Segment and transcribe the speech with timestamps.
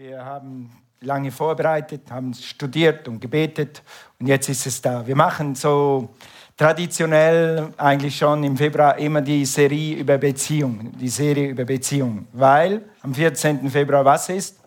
[0.00, 0.70] Wir haben
[1.00, 3.82] lange vorbereitet, haben studiert und gebetet
[4.20, 5.04] und jetzt ist es da.
[5.04, 6.10] Wir machen so
[6.56, 12.82] traditionell eigentlich schon im Februar immer die Serie über Beziehungen, die Serie über Beziehungen, weil
[13.02, 13.68] am 14.
[13.68, 14.60] Februar was ist?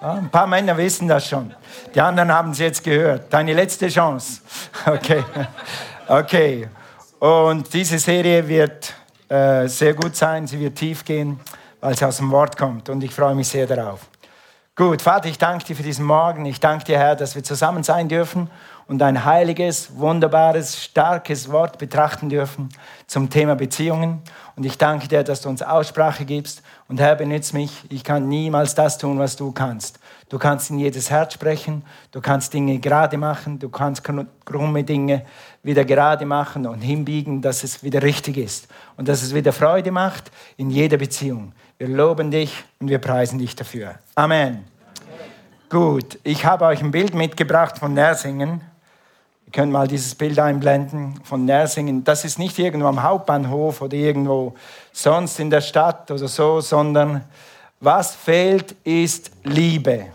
[0.00, 1.54] Ja, ein paar Männer wissen das schon.
[1.94, 3.30] Die anderen haben es jetzt gehört.
[3.30, 4.40] Deine letzte Chance.
[4.86, 5.22] Okay.
[6.08, 6.68] Okay.
[7.18, 8.94] Und diese Serie wird
[9.28, 10.46] äh, sehr gut sein.
[10.46, 11.38] Sie wird tief gehen
[11.80, 12.88] weil es aus dem Wort kommt.
[12.88, 14.08] Und ich freue mich sehr darauf.
[14.78, 16.46] Gut, Vater, ich danke dir für diesen Morgen.
[16.46, 18.48] Ich danke dir, Herr, dass wir zusammen sein dürfen
[18.86, 22.68] und ein heiliges, wunderbares, starkes Wort betrachten dürfen
[23.08, 24.22] zum Thema Beziehungen.
[24.54, 26.62] Und ich danke dir, dass du uns Aussprache gibst.
[26.86, 27.72] Und Herr, benütze mich.
[27.90, 29.98] Ich kann niemals das tun, was du kannst.
[30.28, 31.84] Du kannst in jedes Herz sprechen.
[32.12, 33.58] Du kannst Dinge gerade machen.
[33.58, 34.02] Du kannst
[34.44, 35.24] krumme Dinge
[35.64, 38.68] wieder gerade machen und hinbiegen, dass es wieder richtig ist.
[38.96, 41.52] Und dass es wieder Freude macht in jeder Beziehung.
[41.80, 43.94] Wir loben dich und wir preisen dich dafür.
[44.16, 44.64] Amen.
[45.70, 48.62] Gut, ich habe euch ein Bild mitgebracht von Nersingen.
[49.46, 52.02] Ihr könnt mal dieses Bild einblenden von Nersingen.
[52.02, 54.56] Das ist nicht irgendwo am Hauptbahnhof oder irgendwo
[54.90, 57.24] sonst in der Stadt oder so, sondern
[57.78, 60.06] was fehlt, ist Liebe.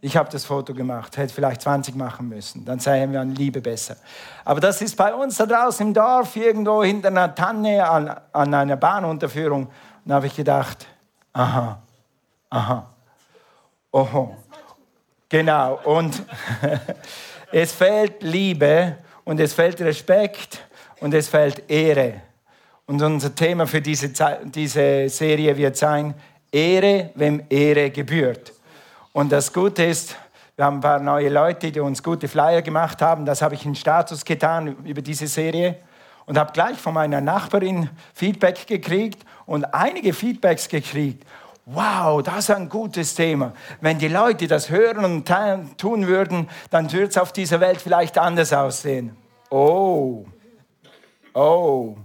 [0.00, 3.60] Ich habe das Foto gemacht, hätte vielleicht 20 machen müssen, dann seien wir an Liebe
[3.60, 3.96] besser.
[4.44, 8.54] Aber das ist bei uns da draußen im Dorf, irgendwo hinter einer Tanne an, an
[8.54, 9.68] einer Bahnunterführung.
[10.08, 10.86] Dann habe ich gedacht,
[11.34, 11.82] aha,
[12.48, 12.86] aha,
[13.92, 14.38] oho.
[15.28, 16.22] Genau, und
[17.52, 20.66] es fehlt Liebe und es fehlt Respekt
[21.00, 22.22] und es fehlt Ehre.
[22.86, 24.10] Und unser Thema für diese,
[24.44, 26.14] diese Serie wird sein,
[26.50, 28.54] Ehre, wem Ehre gebührt.
[29.12, 30.16] Und das Gute ist,
[30.56, 33.26] wir haben ein paar neue Leute, die uns gute Flyer gemacht haben.
[33.26, 35.76] Das habe ich in Status getan über diese Serie
[36.28, 41.26] und habe gleich von meiner Nachbarin Feedback gekriegt und einige Feedbacks gekriegt.
[41.64, 43.52] Wow, das ist ein gutes Thema.
[43.80, 45.30] Wenn die Leute das hören und
[45.78, 49.16] tun würden, dann würde es auf dieser Welt vielleicht anders aussehen.
[49.50, 50.26] Oh,
[51.32, 51.96] oh.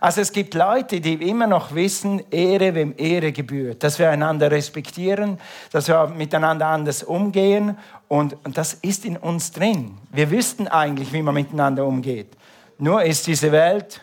[0.00, 4.50] Also es gibt Leute, die immer noch wissen, Ehre, wem Ehre gebührt, dass wir einander
[4.50, 5.38] respektieren,
[5.72, 7.76] dass wir miteinander anders umgehen
[8.06, 9.98] und, und das ist in uns drin.
[10.12, 12.28] Wir wüssten eigentlich, wie man miteinander umgeht.
[12.78, 14.00] Nur ist diese Welt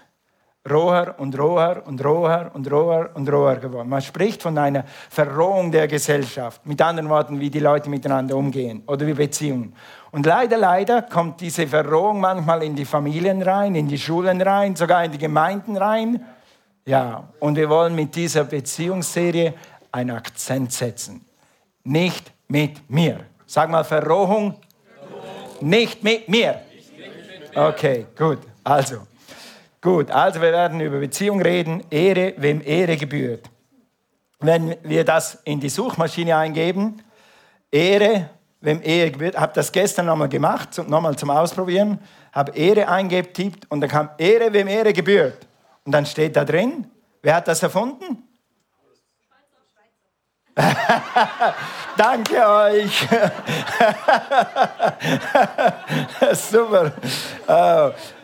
[0.70, 3.88] roher und roher und roher und roher und roher geworden.
[3.88, 6.66] Man spricht von einer Verrohung der Gesellschaft.
[6.66, 9.76] Mit anderen Worten, wie die Leute miteinander umgehen oder wie Beziehungen.
[10.12, 14.76] Und leider, leider kommt diese Verrohung manchmal in die Familien rein, in die Schulen rein,
[14.76, 16.26] sogar in die Gemeinden rein.
[16.86, 19.54] Ja, und wir wollen mit dieser Beziehungsserie
[19.92, 21.26] einen Akzent setzen.
[21.84, 23.22] Nicht mit mir.
[23.46, 24.56] Sag mal Verrohung.
[25.00, 25.70] Verrohung.
[25.70, 26.62] Nicht mit mir.
[27.54, 28.40] Okay, gut.
[28.66, 29.06] Also.
[29.80, 33.48] Gut, also wir werden über Beziehung reden, Ehre, wem Ehre gebührt.
[34.40, 37.04] Wenn wir das in die Suchmaschine eingeben,
[37.72, 38.32] Ehre,
[38.62, 42.00] wem Ehre gebührt, habe das gestern nochmal gemacht, nochmal zum Ausprobieren,
[42.34, 45.46] habe Ehre eingetippt und dann kam Ehre, wem Ehre gebührt.
[45.84, 46.90] Und dann steht da drin,
[47.22, 48.24] wer hat das erfunden?
[51.98, 53.08] Danke euch.
[56.50, 56.94] Super.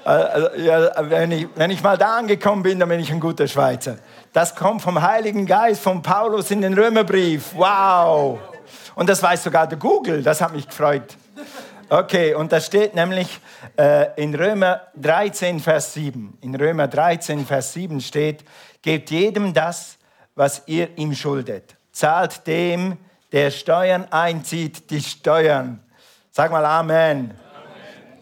[0.04, 3.48] Oh, ja, wenn, ich, wenn ich mal da angekommen bin, dann bin ich ein guter
[3.48, 3.98] Schweizer.
[4.34, 7.54] Das kommt vom Heiligen Geist, von Paulus in den Römerbrief.
[7.56, 8.40] Wow.
[8.96, 10.24] Und das weiß sogar der Google.
[10.24, 11.16] Das hat mich gefreut.
[11.90, 13.40] Okay, und da steht nämlich
[13.78, 16.38] äh, in Römer 13, Vers 7.
[16.42, 18.44] In Römer 13, Vers 7 steht,
[18.82, 19.98] gebt jedem das,
[20.36, 22.98] was ihr ihm schuldet zahlt dem,
[23.32, 25.80] der Steuern einzieht, die Steuern.
[26.32, 27.34] Sag mal Amen.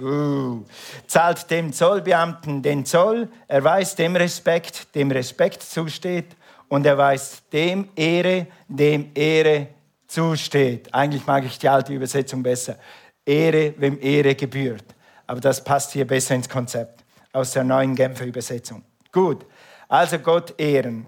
[0.02, 0.64] Uh.
[1.08, 6.38] Zahlt dem Zollbeamten den Zoll, erweist dem Respekt, dem Respekt zusteht
[6.70, 9.68] und erweist dem Ehre, dem Ehre
[10.08, 10.94] zusteht.
[10.94, 12.78] Eigentlich mag ich die alte Übersetzung besser.
[13.26, 14.86] Ehre, wem Ehre gebührt.
[15.28, 18.84] Aber das passt hier besser ins Konzept aus der neuen Genfer Übersetzung.
[19.12, 19.46] Gut,
[19.90, 21.08] also Gott ehren.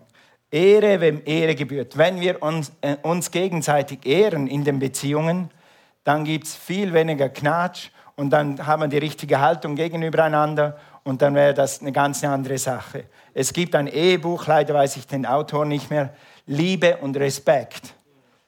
[0.52, 1.98] Ehre, wem Ehre gebührt.
[1.98, 5.50] Wenn wir uns, äh, uns gegenseitig ehren in den Beziehungen,
[6.04, 10.78] dann gibt es viel weniger Knatsch und dann haben wir die richtige Haltung gegenüber einander
[11.04, 13.06] und dann wäre das eine ganz andere Sache.
[13.34, 16.14] Es gibt ein Ehebuch, leider weiß ich den Autor nicht mehr,
[16.46, 17.94] Liebe und Respekt.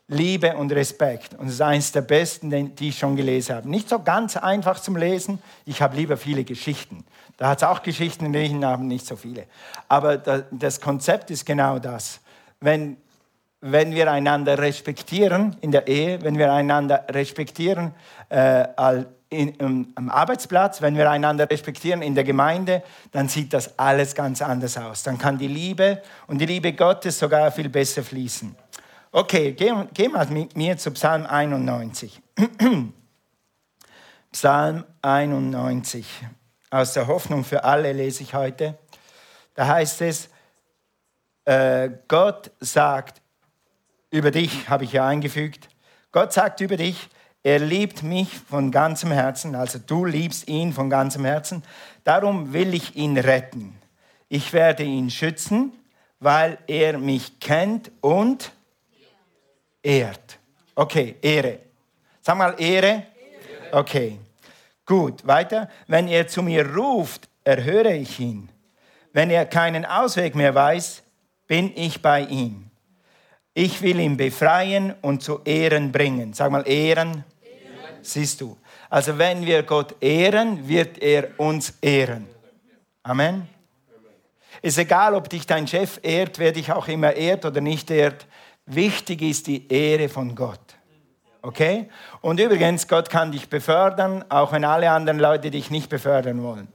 [0.07, 1.33] Liebe und Respekt.
[1.35, 3.69] Und es ist eines der besten, die ich schon gelesen habe.
[3.69, 5.39] Nicht so ganz einfach zum Lesen.
[5.65, 7.05] Ich habe lieber viele Geschichten.
[7.37, 9.45] Da hat es auch Geschichten in aber nicht so viele.
[9.87, 12.19] Aber das Konzept ist genau das.
[12.59, 12.97] Wenn,
[13.61, 17.93] wenn wir einander respektieren in der Ehe, wenn wir einander respektieren
[18.29, 18.65] äh,
[19.33, 24.15] in, in, am Arbeitsplatz, wenn wir einander respektieren in der Gemeinde, dann sieht das alles
[24.15, 25.03] ganz anders aus.
[25.03, 28.55] Dann kann die Liebe und die Liebe Gottes sogar viel besser fließen.
[29.11, 32.21] Okay, geh, geh mal mit mir zu Psalm 91.
[34.31, 36.07] Psalm 91.
[36.71, 38.77] Aus der Hoffnung für alle lese ich heute.
[39.53, 40.29] Da heißt es,
[41.45, 43.21] äh, Gott sagt
[44.09, 45.69] über dich, habe ich ja eingefügt,
[46.11, 47.09] Gott sagt über dich,
[47.43, 51.61] er liebt mich von ganzem Herzen, also du liebst ihn von ganzem Herzen,
[52.05, 53.75] darum will ich ihn retten.
[54.29, 55.73] Ich werde ihn schützen,
[56.19, 58.53] weil er mich kennt und
[59.83, 60.39] ehrt.
[60.73, 61.59] Okay, Ehre.
[62.21, 63.03] Sag mal Ehre.
[63.73, 64.17] Okay,
[64.85, 65.69] gut, weiter.
[65.87, 68.47] Wenn er zu mir ruft, erhöre ich ihn.
[69.11, 71.03] Wenn er keinen Ausweg mehr weiß,
[71.45, 72.71] bin ich bei ihm.
[73.53, 76.33] Ich will ihn befreien und zu Ehren bringen.
[76.33, 77.23] Sag mal Ehren.
[78.03, 78.57] Siehst du.
[78.89, 82.27] Also wenn wir Gott ehren, wird er uns ehren.
[83.01, 83.47] Amen.
[84.61, 88.25] Ist egal, ob dich dein Chef ehrt, wer dich auch immer ehrt oder nicht ehrt.
[88.65, 90.59] Wichtig ist die Ehre von Gott.
[91.41, 91.89] Okay?
[92.21, 96.67] Und übrigens, Gott kann dich befördern, auch wenn alle anderen Leute dich nicht befördern wollen.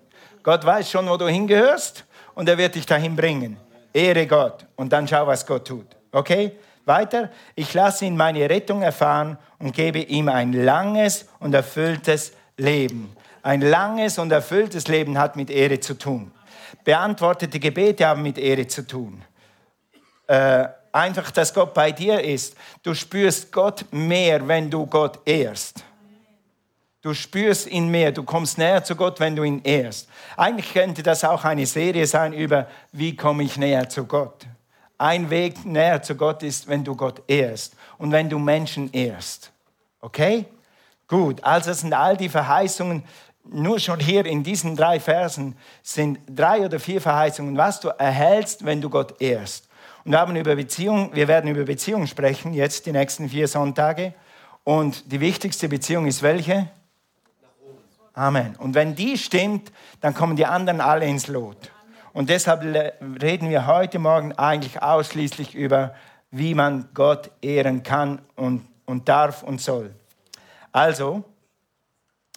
[0.43, 2.05] Gott weiß schon, wo du hingehörst
[2.35, 3.57] und er wird dich dahin bringen.
[3.93, 5.87] Ehre Gott und dann schau, was Gott tut.
[6.13, 6.53] Okay?
[6.89, 7.31] Weiter.
[7.55, 13.15] Ich lasse ihn meine Rettung erfahren und gebe ihm ein langes und erfülltes Leben.
[13.43, 16.33] Ein langes und erfülltes Leben hat mit Ehre zu tun.
[16.85, 19.23] Beantwortete Gebete haben mit Ehre zu tun.
[20.27, 22.57] Äh, einfach, dass Gott bei dir ist.
[22.83, 25.85] Du spürst Gott mehr, wenn du Gott ehrst.
[27.01, 30.09] Du spürst ihn mehr, du kommst näher zu Gott, wenn du ihn ehrst.
[30.37, 34.47] Eigentlich könnte das auch eine Serie sein über, wie komme ich näher zu Gott.
[34.99, 39.53] Ein Weg näher zu Gott ist, wenn du Gott ehrst und wenn du Menschen ehrst.
[40.01, 40.45] Okay?
[41.07, 43.05] Gut, also sind all die Verheißungen,
[43.51, 48.65] nur schon hier in diesen drei Versen sind drei oder vier Verheißungen, was du erhältst,
[48.65, 49.69] wenn du Gott ehrst.
[50.05, 54.13] Und wir haben über Beziehung, wir werden über Beziehung sprechen, jetzt die nächsten vier Sonntage.
[54.65, 56.69] Und die wichtigste Beziehung ist welche?
[58.13, 58.57] Amen.
[58.57, 61.71] Und wenn die stimmt, dann kommen die anderen alle ins Lot.
[62.19, 62.65] Und deshalb
[63.23, 65.95] reden wir heute Morgen eigentlich ausschließlich über,
[66.33, 69.95] wie man Gott ehren kann und, und darf und soll.
[70.73, 71.23] Also,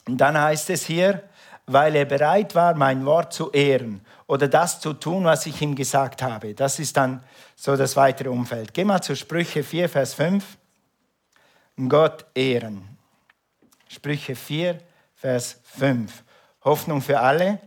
[0.06, 1.24] dann heißt es hier,
[1.66, 5.74] weil er bereit war, mein Wort zu ehren oder das zu tun, was ich ihm
[5.74, 6.54] gesagt habe.
[6.54, 7.24] Das ist dann
[7.56, 8.76] so das weitere Umfeld.
[8.76, 10.46] Geh mal zu Sprüche 4, Vers 5.
[11.90, 12.88] Gott ehren.
[13.88, 14.78] Sprüche 4,
[15.16, 16.24] Vers 5.
[16.66, 17.60] Hoffnung für alle.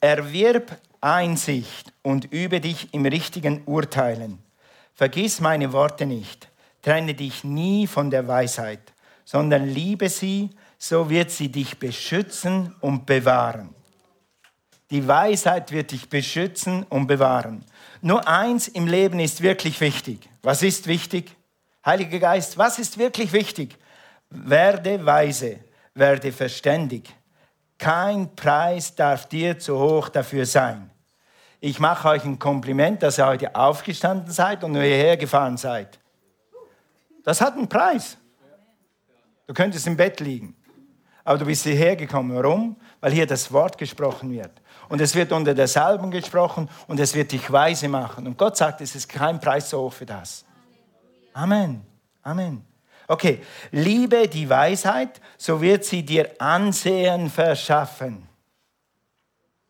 [0.00, 0.74] Erwirb
[1.06, 4.40] Einsicht und übe dich im richtigen Urteilen.
[4.92, 6.48] Vergiss meine Worte nicht.
[6.82, 8.92] Trenne dich nie von der Weisheit,
[9.24, 13.72] sondern liebe sie, so wird sie dich beschützen und bewahren.
[14.90, 17.64] Die Weisheit wird dich beschützen und bewahren.
[18.02, 20.28] Nur eins im Leben ist wirklich wichtig.
[20.42, 21.36] Was ist wichtig?
[21.84, 23.78] Heiliger Geist, was ist wirklich wichtig?
[24.30, 25.60] Werde weise,
[25.94, 27.14] werde verständig.
[27.78, 30.90] Kein Preis darf dir zu hoch dafür sein.
[31.60, 35.98] Ich mache euch ein Kompliment, dass ihr heute aufgestanden seid und hierher gefahren seid.
[37.24, 38.18] Das hat einen Preis.
[39.46, 40.54] Du könntest im Bett liegen.
[41.24, 42.36] Aber du bist hierher gekommen.
[42.36, 42.76] Warum?
[43.00, 44.52] Weil hier das Wort gesprochen wird.
[44.88, 48.26] Und es wird unter der Salbung gesprochen und es wird dich weise machen.
[48.26, 50.44] Und Gott sagt, es ist kein Preis so hoch für das.
[51.32, 51.84] Amen.
[52.22, 52.64] Amen.
[53.08, 58.28] Okay, liebe die Weisheit, so wird sie dir Ansehen verschaffen.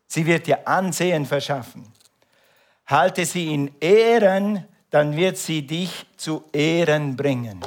[0.07, 1.85] Sie wird dir Ansehen verschaffen.
[2.85, 7.59] Halte sie in Ehren, dann wird sie dich zu Ehren bringen.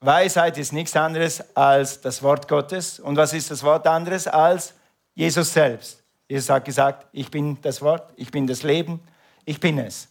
[0.00, 3.00] Weisheit ist nichts anderes als das Wort Gottes.
[3.00, 4.74] Und was ist das Wort anderes als
[5.14, 6.02] Jesus selbst?
[6.28, 9.00] Jesus hat gesagt, ich bin das Wort, ich bin das Leben,
[9.44, 10.08] ich bin es.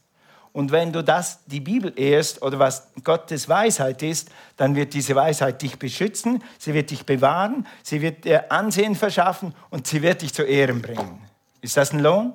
[0.53, 5.15] Und wenn du das, die Bibel ehrst oder was Gottes Weisheit ist, dann wird diese
[5.15, 10.21] Weisheit dich beschützen, sie wird dich bewahren, sie wird dir Ansehen verschaffen und sie wird
[10.21, 11.25] dich zu Ehren bringen.
[11.61, 12.33] Ist das ein Lohn?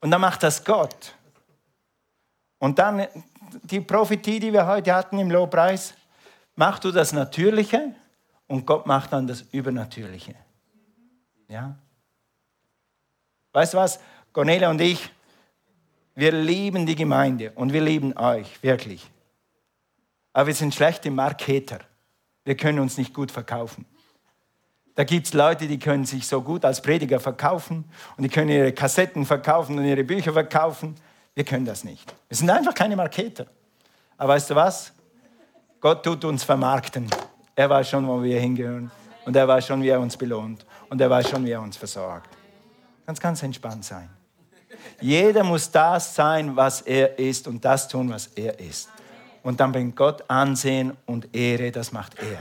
[0.00, 1.14] Und dann macht das Gott.
[2.58, 3.06] Und dann
[3.62, 5.94] die Prophetie, die wir heute hatten im Lobpreis,
[6.54, 7.94] machst du das Natürliche
[8.46, 10.34] und Gott macht dann das Übernatürliche.
[11.48, 11.76] Ja?
[13.52, 14.00] Weißt du was?
[14.32, 15.10] Cornelia und ich,
[16.14, 19.10] wir lieben die Gemeinde und wir lieben euch, wirklich.
[20.32, 21.80] Aber wir sind schlechte Marketer.
[22.44, 23.86] Wir können uns nicht gut verkaufen.
[24.94, 27.84] Da gibt es Leute, die können sich so gut als Prediger verkaufen
[28.16, 30.96] und die können ihre Kassetten verkaufen und ihre Bücher verkaufen.
[31.34, 32.14] Wir können das nicht.
[32.28, 33.46] Wir sind einfach keine Marketer.
[34.18, 34.92] Aber weißt du was?
[35.80, 37.08] Gott tut uns vermarkten.
[37.56, 38.90] Er weiß schon, wo wir hingehören.
[39.24, 40.66] Und er weiß schon, wie er uns belohnt.
[40.90, 42.28] Und er weiß schon, wie er uns versorgt.
[43.06, 44.10] Ganz, ganz entspannt sein.
[45.00, 48.88] Jeder muss das sein, was er ist und das tun, was er ist.
[49.42, 52.38] Und dann bringt Gott Ansehen und Ehre, das macht er.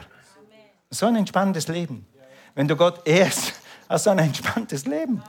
[0.90, 2.06] So ein entspanntes Leben.
[2.54, 3.54] Wenn du Gott ehrst,
[3.90, 5.24] hast du ein entspanntes Leben.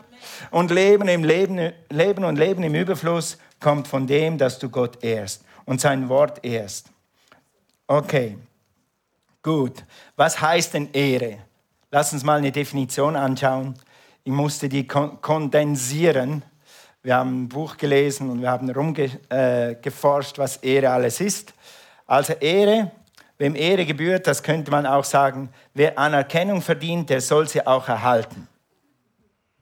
[0.50, 5.02] Und Leben im Leben, Leben und Leben im Überfluss kommt von dem, dass du Gott
[5.02, 6.88] ehrst und sein Wort ehrst.
[7.86, 8.36] Okay,
[9.42, 9.84] gut.
[10.16, 11.38] Was heißt denn Ehre?
[11.90, 13.74] Lass uns mal eine Definition anschauen.
[14.24, 16.42] Ich musste die kondensieren.
[17.02, 21.52] Wir haben ein Buch gelesen und wir haben rumgeforscht, was Ehre alles ist.
[22.06, 22.92] Also Ehre,
[23.38, 27.88] wem Ehre gebührt, das könnte man auch sagen, wer Anerkennung verdient, der soll sie auch
[27.88, 28.46] erhalten.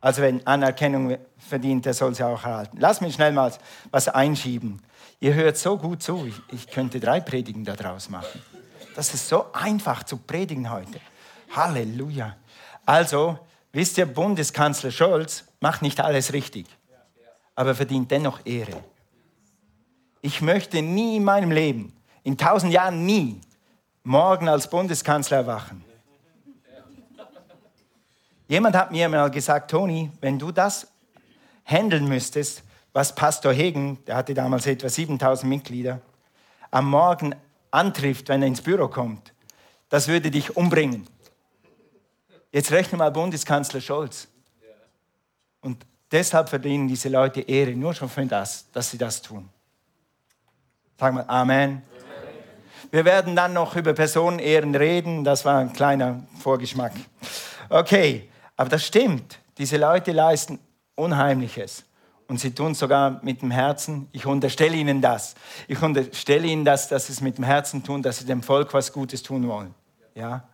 [0.02, 2.76] Also wenn Anerkennung verdient, der soll sie auch erhalten.
[2.78, 3.52] Lass mich schnell mal
[3.90, 4.82] was einschieben.
[5.18, 8.42] Ihr hört so gut zu, ich, ich könnte drei Predigen daraus machen.
[8.96, 11.00] Das ist so einfach zu predigen heute.
[11.54, 12.36] Halleluja.
[12.86, 13.38] Also,
[13.72, 16.66] wisst ihr, Bundeskanzler Scholz macht nicht alles richtig,
[17.54, 18.82] aber verdient dennoch Ehre.
[20.22, 23.40] Ich möchte nie in meinem Leben, in tausend Jahren nie,
[24.02, 25.84] morgen als Bundeskanzler erwachen.
[28.48, 30.88] Jemand hat mir mal gesagt, Toni, wenn du das
[31.64, 36.00] handeln müsstest, was Pastor Hegen, der hatte damals etwa 7000 Mitglieder,
[36.70, 37.34] am Morgen
[37.70, 39.32] antrifft, wenn er ins Büro kommt,
[39.88, 41.06] das würde dich umbringen.
[42.52, 44.28] Jetzt rechne mal Bundeskanzler Scholz.
[45.60, 49.48] Und deshalb verdienen diese Leute Ehre, nur schon für das, dass sie das tun.
[50.98, 51.82] Sag mal Amen.
[52.90, 56.92] Wir werden dann noch über Personenehren reden, das war ein kleiner Vorgeschmack.
[57.68, 59.38] Okay, aber das stimmt.
[59.58, 60.58] Diese Leute leisten
[60.96, 61.84] Unheimliches.
[62.26, 64.08] Und sie tun sogar mit dem Herzen.
[64.12, 65.34] Ich unterstelle ihnen das.
[65.66, 68.72] Ich unterstelle ihnen das, dass sie es mit dem Herzen tun, dass sie dem Volk
[68.72, 69.74] was Gutes tun wollen.
[70.14, 70.44] Ja?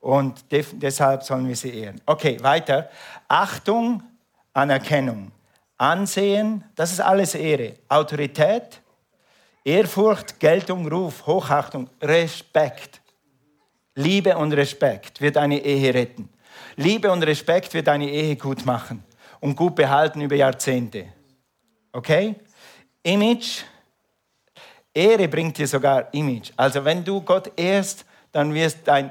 [0.00, 2.00] Und deshalb sollen wir sie ehren.
[2.06, 2.88] Okay, weiter.
[3.28, 4.02] Achtung,
[4.56, 5.32] Anerkennung.
[5.76, 7.74] Ansehen, das ist alles Ehre.
[7.88, 8.80] Autorität,
[9.64, 13.02] Ehrfurcht, Geltung, Ruf, Hochachtung, Respekt.
[13.94, 16.30] Liebe und Respekt wird eine Ehe retten.
[16.76, 19.04] Liebe und Respekt wird eine Ehe gut machen
[19.40, 21.06] und gut behalten über Jahrzehnte.
[21.92, 22.34] Okay?
[23.02, 23.62] Image.
[24.94, 26.52] Ehre bringt dir sogar Image.
[26.56, 29.10] Also wenn du Gott ehrst, dann wirst dein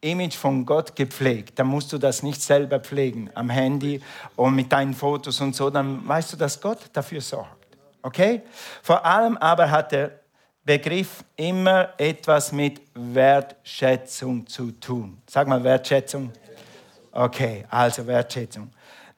[0.00, 1.58] Image von Gott gepflegt.
[1.58, 4.00] Dann musst du das nicht selber pflegen am Handy
[4.36, 5.70] und mit deinen Fotos und so.
[5.70, 7.76] Dann weißt du, dass Gott dafür sorgt.
[8.02, 8.42] Okay?
[8.82, 10.20] Vor allem aber hat der
[10.64, 15.20] Begriff immer etwas mit Wertschätzung zu tun.
[15.26, 16.30] Sag mal Wertschätzung.
[17.10, 18.70] Okay, also Wertschätzung.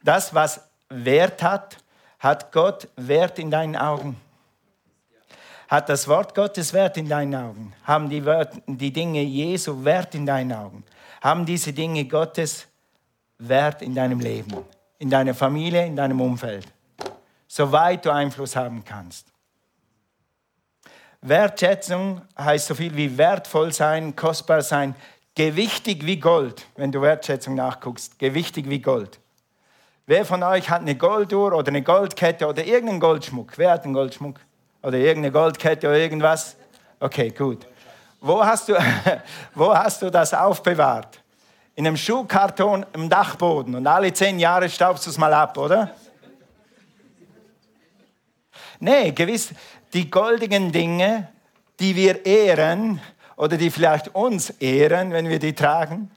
[0.03, 1.77] Das, was Wert hat,
[2.21, 4.17] hat Gott Wert in deinen Augen.
[5.71, 7.73] Hat das Wort Gottes Wert in deinen Augen?
[7.85, 10.83] Haben die, Wört, die Dinge Jesu Wert in deinen Augen?
[11.21, 12.67] Haben diese Dinge Gottes
[13.39, 14.53] Wert in deinem Leben,
[14.99, 16.67] in deiner Familie, in deinem Umfeld?
[17.47, 19.29] Soweit du Einfluss haben kannst.
[21.21, 24.97] Wertschätzung heißt so viel wie wertvoll sein, kostbar sein,
[25.37, 29.21] gewichtig wie Gold, wenn du Wertschätzung nachguckst, gewichtig wie Gold.
[30.07, 33.57] Wer von euch hat eine Golduhr oder eine Goldkette oder irgendeinen Goldschmuck?
[33.57, 34.41] Wer hat einen Goldschmuck?
[34.83, 36.57] Oder irgendeine Goldkette oder irgendwas?
[36.99, 37.67] Okay, gut.
[38.21, 38.75] Wo hast du,
[39.55, 41.21] wo hast du das aufbewahrt?
[41.75, 45.95] In einem Schuhkarton im Dachboden und alle zehn Jahre staubst du es mal ab, oder?
[48.79, 49.53] Nee, gewiss,
[49.93, 51.29] die goldigen Dinge,
[51.79, 53.01] die wir ehren
[53.37, 56.11] oder die vielleicht uns ehren, wenn wir die tragen,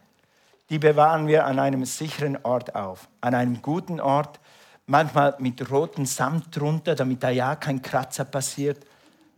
[0.69, 4.39] die bewahren wir an einem sicheren Ort auf, an einem guten Ort,
[4.85, 8.85] manchmal mit rotem Samt drunter, damit da ja kein Kratzer passiert.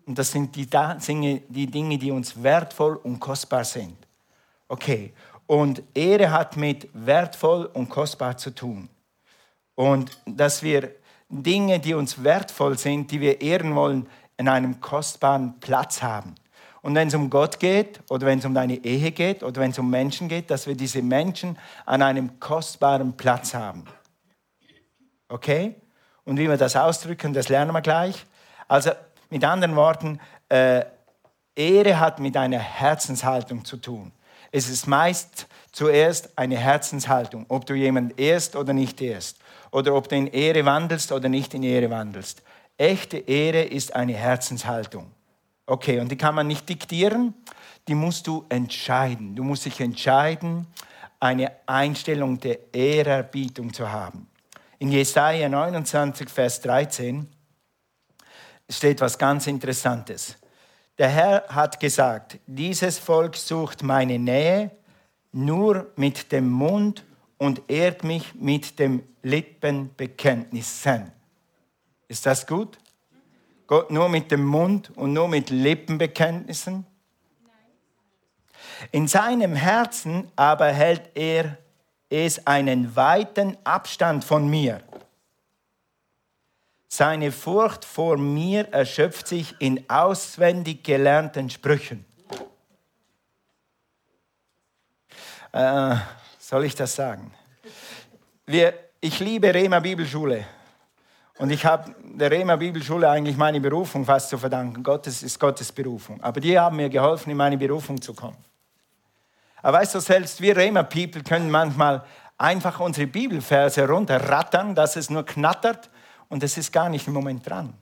[0.06, 3.98] Und das sind die, Dinge, die Dinge, die uns wertvoll und kostbar sind.
[4.68, 5.14] Okay,
[5.48, 8.90] und Ehre hat mit wertvoll und kostbar zu tun.
[9.75, 10.92] Und dass wir
[11.30, 16.36] Dinge, die uns wertvoll sind, die wir ehren wollen, in einem kostbaren Platz haben.
[16.82, 19.72] Und wenn es um Gott geht oder wenn es um deine Ehe geht oder wenn
[19.72, 23.86] es um Menschen geht, dass wir diese Menschen an einem kostbaren Platz haben.
[25.36, 25.75] Okay?
[26.24, 28.25] Und wie wir das ausdrücken, das lernen wir gleich.
[28.70, 28.92] Also
[29.30, 30.86] mit anderen Worten, äh,
[31.54, 34.13] Ehre hat mit einer Herzenshaltung zu tun.
[34.54, 39.38] Es ist meist zuerst eine Herzenshaltung, ob du jemanden ehrst oder nicht ehrst.
[39.72, 42.42] Oder ob du in Ehre wandelst oder nicht in Ehre wandelst.
[42.77, 45.12] Echte Ehre ist eine Herzenshaltung.
[45.65, 47.34] Okay, und die kann man nicht diktieren,
[47.89, 49.36] die musst du entscheiden.
[49.36, 50.65] Du musst dich entscheiden,
[51.20, 54.30] eine Einstellung der Ehrerbietung zu haben.
[54.86, 57.27] In Jesaja 29, Vers 13
[58.70, 60.38] steht was ganz Interessantes.
[61.00, 64.70] Der Herr hat gesagt, dieses Volk sucht meine Nähe
[65.32, 67.04] nur mit dem Mund
[67.39, 71.12] und ehrt mich mit dem Lippenbekenntnissen.
[72.08, 72.77] Ist das gut?
[73.65, 76.86] Gott nur mit dem Mund und nur mit Lippenbekenntnissen?
[78.92, 81.58] In seinem Herzen aber hält er
[82.10, 84.82] es einen weiten Abstand von mir.
[86.88, 92.06] Seine Furcht vor mir erschöpft sich in auswendig gelernten Sprüchen.
[95.52, 95.96] Äh,
[96.40, 97.34] soll ich das sagen?
[98.46, 100.46] Wir, ich liebe Rema Bibelschule.
[101.38, 104.82] Und ich habe der Rema Bibelschule eigentlich meine Berufung fast zu verdanken.
[104.84, 106.22] Gottes ist Gottes Berufung.
[106.22, 108.38] Aber die haben mir geholfen, in meine Berufung zu kommen.
[109.65, 112.05] Aber weißt du, selbst wir Rema People können manchmal
[112.38, 115.89] einfach unsere Bibelverse runterrattern, dass es nur knattert
[116.29, 117.74] und es ist gar nicht im Moment dran.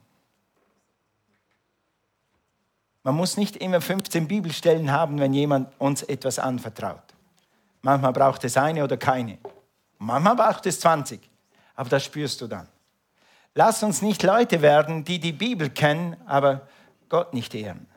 [3.03, 7.03] Man muss nicht immer 15 Bibelstellen haben, wenn jemand uns etwas anvertraut.
[7.81, 9.39] Manchmal braucht es eine oder keine.
[9.97, 11.19] Manchmal braucht es 20.
[11.75, 12.69] Aber das spürst du dann.
[13.55, 16.65] Lass uns nicht Leute werden, die die Bibel kennen, aber
[17.09, 17.87] Gott nicht ehren.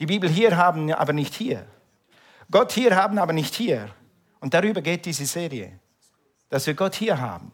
[0.00, 1.66] Die Bibel hier haben, aber nicht hier.
[2.50, 3.90] Gott hier haben, aber nicht hier.
[4.40, 5.78] Und darüber geht diese Serie.
[6.48, 7.52] Dass wir Gott hier haben.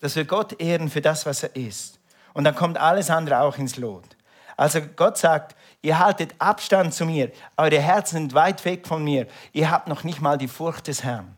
[0.00, 2.00] Dass wir Gott ehren für das, was er ist.
[2.34, 4.16] Und dann kommt alles andere auch ins Lot.
[4.56, 9.26] Also Gott sagt, ihr haltet Abstand zu mir, eure Herzen sind weit weg von mir.
[9.52, 11.36] Ihr habt noch nicht mal die Furcht des Herrn.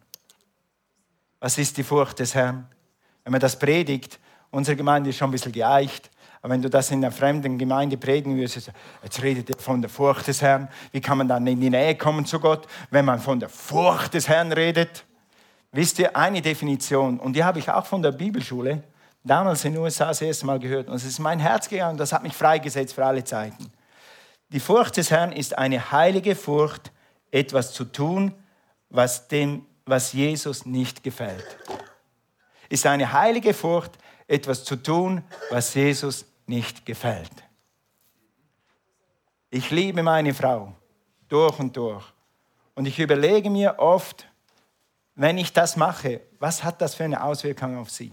[1.38, 2.66] Was ist die Furcht des Herrn?
[3.25, 4.18] Wenn man das predigt,
[4.50, 6.10] Unsere Gemeinde ist schon ein bisschen geeicht.
[6.42, 9.90] Aber wenn du das in einer fremden Gemeinde predigen würdest, jetzt redet ihr von der
[9.90, 10.68] Furcht des Herrn.
[10.90, 14.14] Wie kann man dann in die Nähe kommen zu Gott, wenn man von der Furcht
[14.14, 15.04] des Herrn redet?
[15.73, 18.82] Wisst ihr, eine Definition, und die habe ich auch von der Bibelschule,
[19.23, 20.88] damals in den USA das erste Mal gehört.
[20.88, 23.70] Und es ist mein Herz gegangen, das hat mich freigesetzt für alle Zeiten.
[24.49, 26.90] Die Furcht des Herrn ist eine heilige Furcht,
[27.30, 28.35] etwas zu tun,
[28.88, 31.59] was dem, was Jesus nicht gefällt.
[32.68, 33.92] Ist eine heilige Furcht,
[34.26, 37.33] etwas zu tun, was Jesus nicht gefällt.
[39.49, 40.75] Ich liebe meine Frau
[41.28, 42.04] durch und durch.
[42.75, 44.27] Und ich überlege mir oft,
[45.14, 48.12] wenn ich das mache, was hat das für eine Auswirkung auf sie?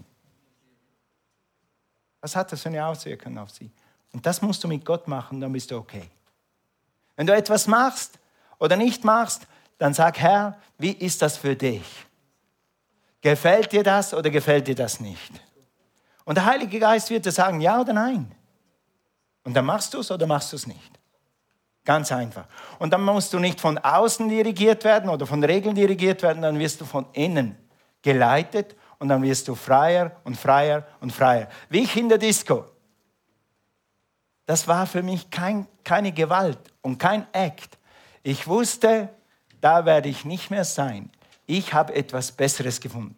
[2.22, 3.72] Was hat das für eine Auswirkung auf sie?
[4.14, 6.10] Und das musst du mit Gott machen, dann bist du okay.
[7.16, 8.20] Wenn du etwas machst
[8.60, 11.86] oder nicht machst, dann sag, Herr, wie ist das für dich?
[13.22, 15.32] Gefällt dir das oder gefällt dir das nicht?
[16.28, 18.30] Und der Heilige Geist wird dir sagen, ja oder nein.
[19.46, 21.00] Und dann machst du es oder machst du es nicht.
[21.86, 22.44] Ganz einfach.
[22.80, 26.60] Und dann musst du nicht von außen dirigiert werden oder von Regeln dirigiert werden, dann
[26.60, 27.58] wirst du von innen
[28.02, 31.48] geleitet und dann wirst du freier und freier und freier.
[31.70, 32.66] Wie ich in der Disco.
[34.46, 37.78] Das war für mich kein, keine Gewalt und kein Act.
[38.22, 39.08] Ich wusste,
[39.62, 41.10] da werde ich nicht mehr sein.
[41.46, 43.16] Ich habe etwas Besseres gefunden.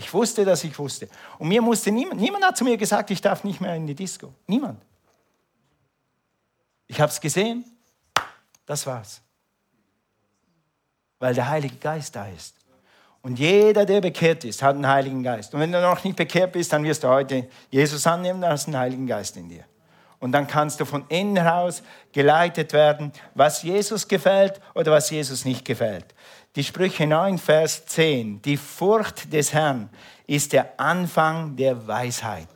[0.00, 1.10] Ich wusste, dass ich wusste.
[1.38, 3.94] Und mir musste niemand, niemand hat zu mir gesagt, ich darf nicht mehr in die
[3.94, 4.32] Disco.
[4.46, 4.80] Niemand.
[6.86, 7.66] Ich habe es gesehen,
[8.64, 9.20] das war's.
[11.18, 12.54] Weil der Heilige Geist da ist.
[13.20, 15.52] Und jeder, der bekehrt ist, hat einen Heiligen Geist.
[15.52, 18.68] Und wenn du noch nicht bekehrt bist, dann wirst du heute Jesus annehmen, dann hast
[18.68, 19.64] du einen Heiligen Geist in dir.
[20.18, 21.82] Und dann kannst du von innen heraus
[22.12, 26.06] geleitet werden, was Jesus gefällt oder was Jesus nicht gefällt.
[26.56, 28.42] Die Sprüche 9, Vers 10.
[28.42, 29.88] Die Furcht des Herrn
[30.26, 32.48] ist der Anfang der Weisheit.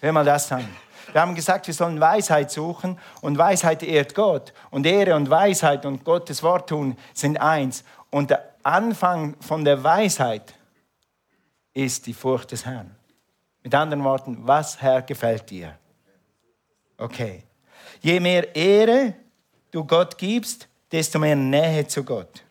[0.00, 0.66] Hör mal das an.
[1.12, 4.54] Wir haben gesagt, wir sollen Weisheit suchen und Weisheit ehrt Gott.
[4.70, 7.84] Und Ehre und Weisheit und Gottes Wort tun sind eins.
[8.08, 10.54] Und der Anfang von der Weisheit
[11.74, 12.96] ist die Furcht des Herrn.
[13.62, 15.76] Mit anderen Worten, was Herr gefällt dir?
[16.96, 17.42] Okay.
[18.00, 19.12] Je mehr Ehre
[19.70, 22.44] du Gott gibst, desto mehr Nähe zu Gott.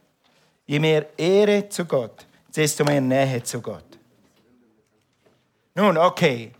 [0.69, 3.97] Je mehr Ehre zu Gott, desto mehr Nähe zu Gott.
[5.73, 6.51] Nun, okay,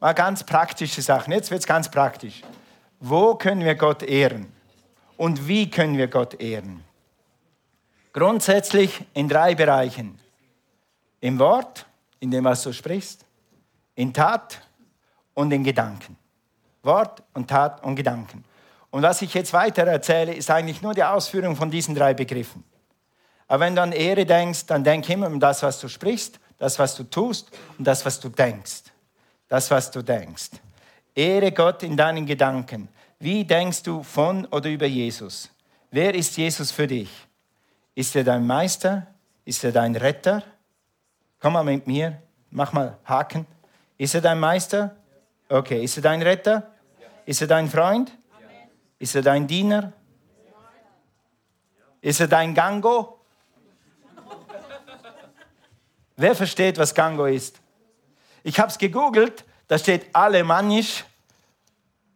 [0.00, 1.34] mal ganz praktische Sachen.
[1.34, 2.40] Jetzt wird es ganz praktisch.
[2.98, 4.50] Wo können wir Gott ehren?
[5.18, 6.82] Und wie können wir Gott ehren?
[8.14, 10.18] Grundsätzlich in drei Bereichen.
[11.20, 11.84] Im Wort,
[12.20, 13.26] in dem, was du sprichst,
[13.96, 14.62] in Tat
[15.34, 16.16] und in Gedanken.
[16.82, 18.46] Wort und Tat und Gedanken.
[18.90, 22.64] Und was ich jetzt weiter erzähle, ist eigentlich nur die Ausführung von diesen drei Begriffen.
[23.48, 26.78] Aber wenn du an Ehre denkst, dann denk immer um das, was du sprichst, das,
[26.78, 28.82] was du tust und das, was du denkst.
[29.48, 30.50] Das, was du denkst.
[31.14, 32.88] Ehre Gott in deinen Gedanken.
[33.18, 35.50] Wie denkst du von oder über Jesus?
[35.90, 37.10] Wer ist Jesus für dich?
[37.94, 39.06] Ist er dein Meister?
[39.44, 40.42] Ist er dein Retter?
[41.40, 43.46] Komm mal mit mir, mach mal Haken.
[43.96, 44.94] Ist er dein Meister?
[45.48, 46.70] Okay, ist er dein Retter?
[47.24, 48.12] Ist er dein Freund?
[48.98, 49.92] Ist er dein Diener?
[52.00, 53.17] Ist er dein Gango?
[56.20, 57.60] Wer versteht, was Gango ist?
[58.42, 59.44] Ich habe es gegoogelt.
[59.68, 61.04] Da steht alemannisch.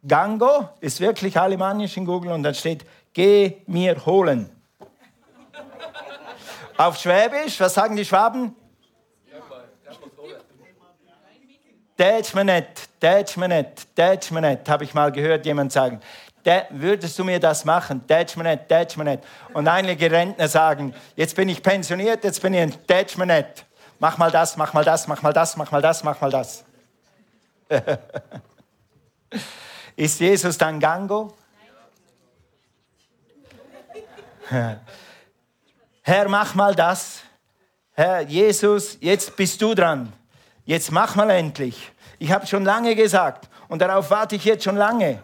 [0.05, 4.49] Gango ist wirklich alemannisch in Google und dann steht, geh mir holen.
[6.75, 8.53] Auf Schwäbisch, was sagen die Schwaben?
[11.95, 12.89] Tätsch mir nicht,
[14.69, 16.01] habe ich mal gehört jemand sagen.
[16.71, 18.05] Würdest du mir das machen?
[18.05, 19.21] Tätsch mir.
[19.53, 23.15] Und einige Rentner sagen, jetzt bin ich pensioniert, jetzt bin ich ein tätsch.
[23.99, 26.63] Mach mal das, mach mal das, mach mal das, mach mal das, mach mal das.
[29.95, 31.33] Ist Jesus dein Gango?
[36.01, 37.21] Herr, mach mal das.
[37.93, 40.11] Herr Jesus, jetzt bist du dran.
[40.65, 41.91] Jetzt mach mal endlich.
[42.19, 45.21] Ich habe schon lange gesagt und darauf warte ich jetzt schon lange.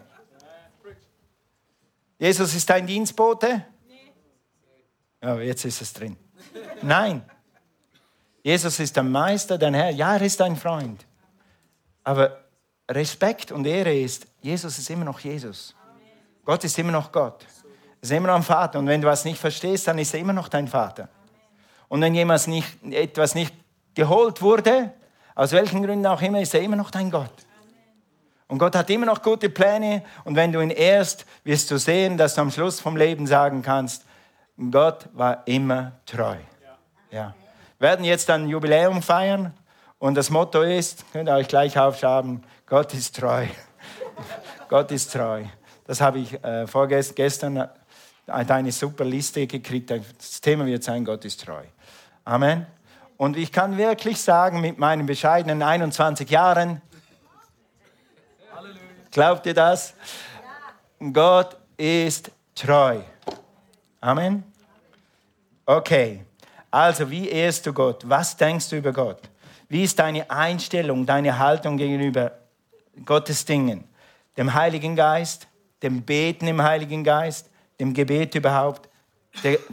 [2.18, 3.64] Jesus ist dein Dienstbote?
[5.22, 6.16] Ja, jetzt ist es drin.
[6.82, 7.22] Nein.
[8.42, 9.90] Jesus ist der Meister, dein Herr.
[9.90, 11.04] Ja, er ist dein Freund.
[12.04, 12.38] Aber
[12.90, 15.74] Respekt und Ehre ist, Jesus ist immer noch Jesus.
[16.44, 17.44] Gott ist immer noch Gott.
[17.44, 18.78] Er ist immer noch ein Vater.
[18.78, 21.08] Und wenn du was nicht verstehst, dann ist er immer noch dein Vater.
[21.88, 23.54] Und wenn jemand nicht, etwas nicht
[23.94, 24.92] geholt wurde,
[25.34, 27.32] aus welchen Gründen auch immer, ist er immer noch dein Gott.
[28.48, 30.02] Und Gott hat immer noch gute Pläne.
[30.24, 33.62] Und wenn du ihn ehrst, wirst du sehen, dass du am Schluss vom Leben sagen
[33.62, 34.04] kannst,
[34.70, 36.36] Gott war immer treu.
[37.10, 37.34] Ja.
[37.38, 37.39] Wir
[37.80, 39.52] werden jetzt ein Jubiläum feiern.
[39.98, 43.46] Und das Motto ist, könnt ihr euch gleich aufschreiben, Gott ist treu.
[44.68, 45.44] Gott ist treu.
[45.84, 47.68] Das habe ich äh, vorgestern
[48.26, 49.90] eine super Liste gekriegt.
[49.90, 51.64] Das Thema wird sein, Gott ist treu.
[52.24, 52.66] Amen.
[53.16, 56.80] Und ich kann wirklich sagen, mit meinen bescheidenen 21 Jahren,
[59.10, 59.94] glaubt ihr das?
[61.12, 63.00] Gott ist treu.
[64.00, 64.44] Amen.
[65.66, 66.24] Okay,
[66.70, 68.08] also wie ehrst du Gott?
[68.08, 69.28] Was denkst du über Gott?
[69.68, 72.32] Wie ist deine Einstellung, deine Haltung gegenüber
[73.04, 73.84] Gottes Dingen?
[74.36, 75.48] Dem Heiligen Geist,
[75.82, 78.88] dem Beten im Heiligen Geist, dem Gebet überhaupt?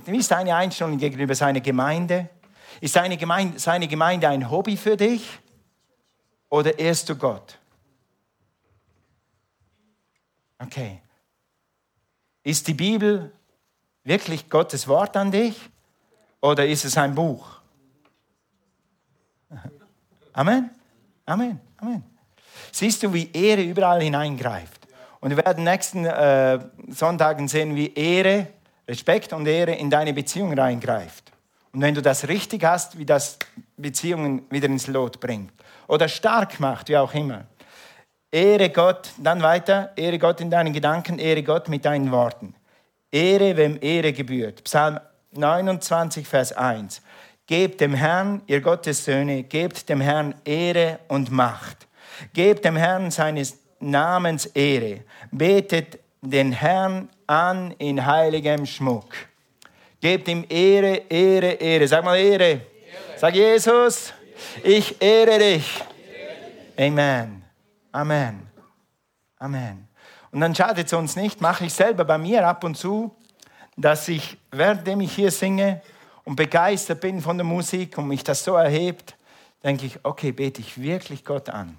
[0.05, 2.29] Wie ist deine Einstellung gegenüber seiner Gemeinde?
[2.79, 5.39] Ist seine Gemeinde, seine Gemeinde ein Hobby für dich
[6.49, 7.57] oder ehrst du Gott?
[10.59, 11.01] Okay.
[12.43, 13.31] Ist die Bibel
[14.03, 15.69] wirklich Gottes Wort an dich
[16.47, 17.45] oder ist es ein Buch?
[20.33, 20.69] Amen.
[21.25, 21.59] Amen.
[21.77, 22.03] Amen.
[22.71, 24.87] Siehst du, wie Ehre überall hineingreift?
[25.19, 28.47] Und wir werden nächsten äh, Sonntagen sehen, wie Ehre,
[28.87, 31.31] Respekt und Ehre in deine Beziehung reingreift.
[31.73, 33.37] Und wenn du das richtig hast, wie das
[33.75, 35.51] Beziehungen wieder ins Lot bringt
[35.87, 37.45] oder stark macht, wie auch immer.
[38.31, 42.53] Ehre Gott, dann weiter, ehre Gott in deinen Gedanken, ehre Gott mit deinen Worten.
[43.11, 44.63] Ehre, wem Ehre gebührt.
[44.65, 44.99] Psalm
[45.37, 47.01] 29, Vers 1.
[47.45, 51.87] Gebt dem Herrn, ihr Gottes Söhne, gebt dem Herrn Ehre und Macht.
[52.33, 55.01] Gebt dem Herrn seines Namens Ehre.
[55.31, 59.13] Betet den Herrn an in heiligem Schmuck.
[60.01, 61.87] Gebt ihm Ehre, Ehre, Ehre.
[61.87, 62.43] Sag mal Ehre.
[62.43, 62.61] Ehre.
[63.17, 64.13] Sag Jesus,
[64.63, 65.83] ich ehre dich.
[66.77, 67.43] Amen.
[67.91, 68.47] Amen.
[69.39, 69.87] Amen.
[70.31, 73.15] Und dann schadet es uns nicht, mache ich selber bei mir ab und zu,
[73.77, 75.81] dass ich, währenddem ich hier singe
[76.25, 79.15] und begeistert bin von der Musik und mich das so erhebt,
[79.63, 81.77] denke ich, okay, bete ich wirklich Gott an.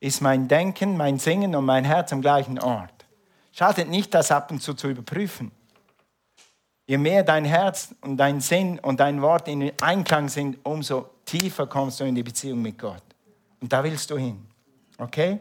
[0.00, 3.06] Ist mein Denken, mein Singen und mein Herz am gleichen Ort?
[3.52, 5.52] Schadet nicht, das ab und zu zu überprüfen.
[6.86, 11.68] Je mehr dein Herz und dein Sinn und dein Wort in Einklang sind, umso tiefer
[11.68, 13.02] kommst du in die Beziehung mit Gott.
[13.60, 14.44] Und da willst du hin.
[14.98, 15.38] Okay?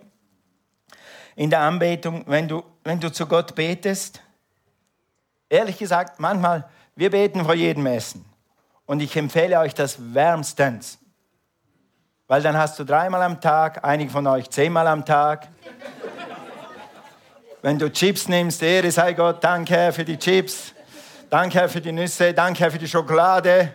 [1.36, 4.22] In der Anbetung, wenn du, wenn du zu Gott betest,
[5.50, 8.26] ehrlich gesagt, manchmal, wir beten vor jedem Essen.
[8.86, 10.98] Und ich empfehle euch das wärmstens.
[12.28, 15.48] Weil dann hast du dreimal am Tag, einige von euch zehnmal am Tag,
[17.62, 20.74] wenn du Chips nimmst, Ehre sei Gott, danke Herr für die Chips,
[21.30, 23.72] danke Herr für die Nüsse, danke Herr für die Schokolade,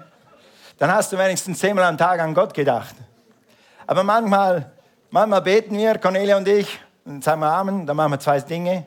[0.79, 2.95] dann hast du wenigstens zehnmal am Tag an Gott gedacht.
[3.87, 4.73] Aber manchmal,
[5.11, 8.87] manchmal beten wir, Cornelia und ich, und sagen wir Amen, dann machen wir zwei Dinge.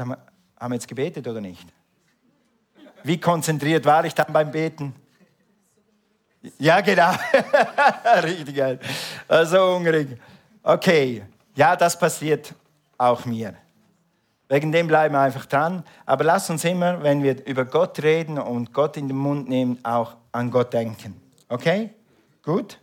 [0.00, 0.18] Und wir,
[0.58, 1.66] haben wir jetzt gebetet oder nicht?
[3.02, 4.94] Wie konzentriert war ich dann beim Beten?
[6.58, 7.12] Ja, genau.
[8.22, 8.78] Richtig geil.
[9.44, 10.20] So hungrig.
[10.62, 11.22] Okay,
[11.54, 12.54] ja, das passiert
[12.98, 13.54] auch mir.
[14.48, 15.82] Wegen dem bleiben wir einfach dran.
[16.04, 19.78] Aber lass uns immer, wenn wir über Gott reden und Gott in den Mund nehmen,
[19.84, 21.20] auch an Gott denken.
[21.48, 21.90] Okay?
[22.42, 22.78] Gut?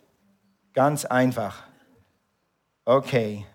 [0.73, 1.63] Ganz einfach.
[2.85, 3.45] Okay.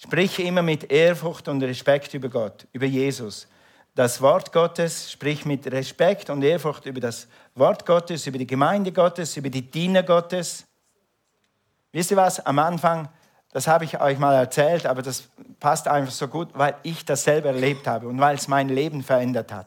[0.00, 3.48] Sprich immer mit Ehrfurcht und Respekt über Gott, über Jesus.
[3.96, 8.92] Das Wort Gottes, sprich mit Respekt und Ehrfurcht über das Wort Gottes, über die Gemeinde
[8.92, 10.64] Gottes, über die Diener Gottes.
[11.90, 12.38] Wisst ihr was?
[12.46, 13.08] Am Anfang,
[13.50, 15.24] das habe ich euch mal erzählt, aber das
[15.58, 19.02] passt einfach so gut, weil ich das selber erlebt habe und weil es mein Leben
[19.02, 19.66] verändert hat.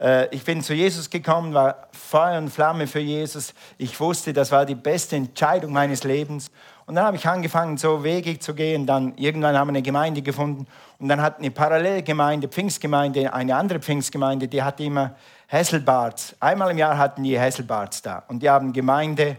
[0.00, 3.52] Äh, ich bin zu Jesus gekommen, war Feuer und Flamme für Jesus.
[3.78, 6.52] Ich wusste, das war die beste Entscheidung meines Lebens.
[6.90, 8.84] Und dann habe ich angefangen, so Wege zu gehen.
[8.84, 10.66] Dann irgendwann haben wir eine Gemeinde gefunden.
[10.98, 15.14] Und dann hat eine Parallelgemeinde, Pfingstgemeinde, eine andere Pfingstgemeinde, die hatte immer
[15.46, 16.34] Hesselbarts.
[16.40, 18.24] Einmal im Jahr hatten die Hesselbarts da.
[18.26, 19.36] Und die haben Gemeinde,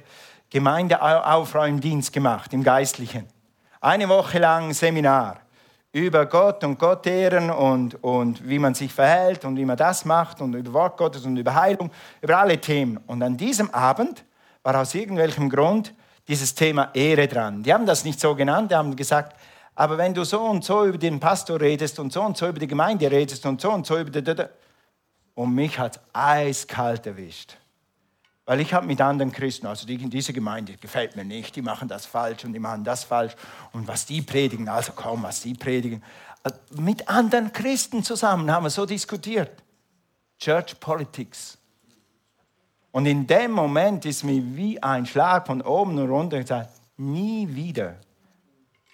[0.49, 3.27] Gemeindeaufräumdienst gemacht im Geistlichen.
[3.81, 5.41] Eine Woche lang Seminar
[5.91, 10.05] über Gott und Gott ehren und, und wie man sich verhält und wie man das
[10.05, 12.97] macht und über Wort Gottes und über Heilung, über alle Themen.
[13.07, 14.23] Und an diesem Abend
[14.63, 15.93] war aus irgendwelchem Grund
[16.31, 17.61] dieses Thema Ehre dran.
[17.61, 19.35] Die haben das nicht so genannt, die haben gesagt,
[19.75, 22.59] aber wenn du so und so über den Pastor redest und so und so über
[22.59, 24.45] die Gemeinde redest und so und so über die...
[25.33, 27.57] Und mich hat eiskalt erwischt.
[28.45, 31.89] Weil ich habe mit anderen Christen, also die, diese Gemeinde gefällt mir nicht, die machen
[31.89, 33.35] das falsch und die machen das falsch.
[33.73, 36.01] Und was die predigen, also kaum was die predigen.
[36.77, 39.51] Mit anderen Christen zusammen haben wir so diskutiert.
[40.39, 41.57] Church Politics.
[42.91, 47.47] Und in dem Moment ist mir wie ein Schlag von oben und runter gesagt, nie
[47.47, 47.97] wieder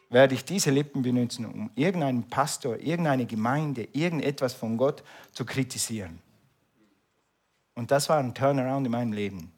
[0.09, 6.19] werde ich diese Lippen benutzen, um irgendeinen Pastor, irgendeine Gemeinde, irgendetwas von Gott zu kritisieren.
[7.75, 9.51] Und das war ein Turnaround in meinem Leben.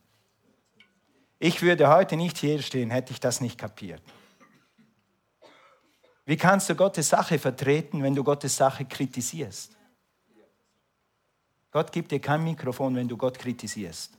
[1.38, 4.02] Ich würde heute nicht hier stehen, hätte ich das nicht kapiert.
[6.26, 9.78] Wie kannst du Gottes Sache vertreten, wenn du Gottes Sache kritisierst?
[11.72, 14.19] Gott gibt dir kein Mikrofon, wenn du Gott kritisierst.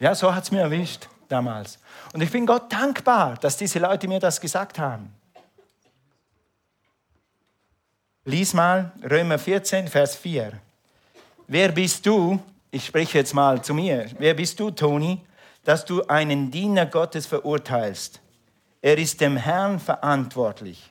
[0.00, 1.78] Ja, so hat es mir erwischt damals.
[2.14, 5.14] Und ich bin Gott dankbar, dass diese Leute mir das gesagt haben.
[8.24, 10.52] Lies mal Römer 14, Vers 4.
[11.46, 15.20] Wer bist du, ich spreche jetzt mal zu mir, wer bist du, Toni,
[15.64, 18.20] dass du einen Diener Gottes verurteilst?
[18.80, 20.90] Er ist dem Herrn verantwortlich.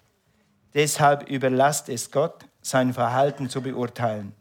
[0.76, 4.34] Deshalb überlasst es Gott, sein Verhalten zu beurteilen.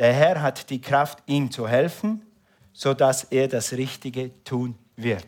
[0.00, 2.22] Der Herr hat die Kraft, ihm zu helfen
[2.74, 5.26] sodass er das Richtige tun wird.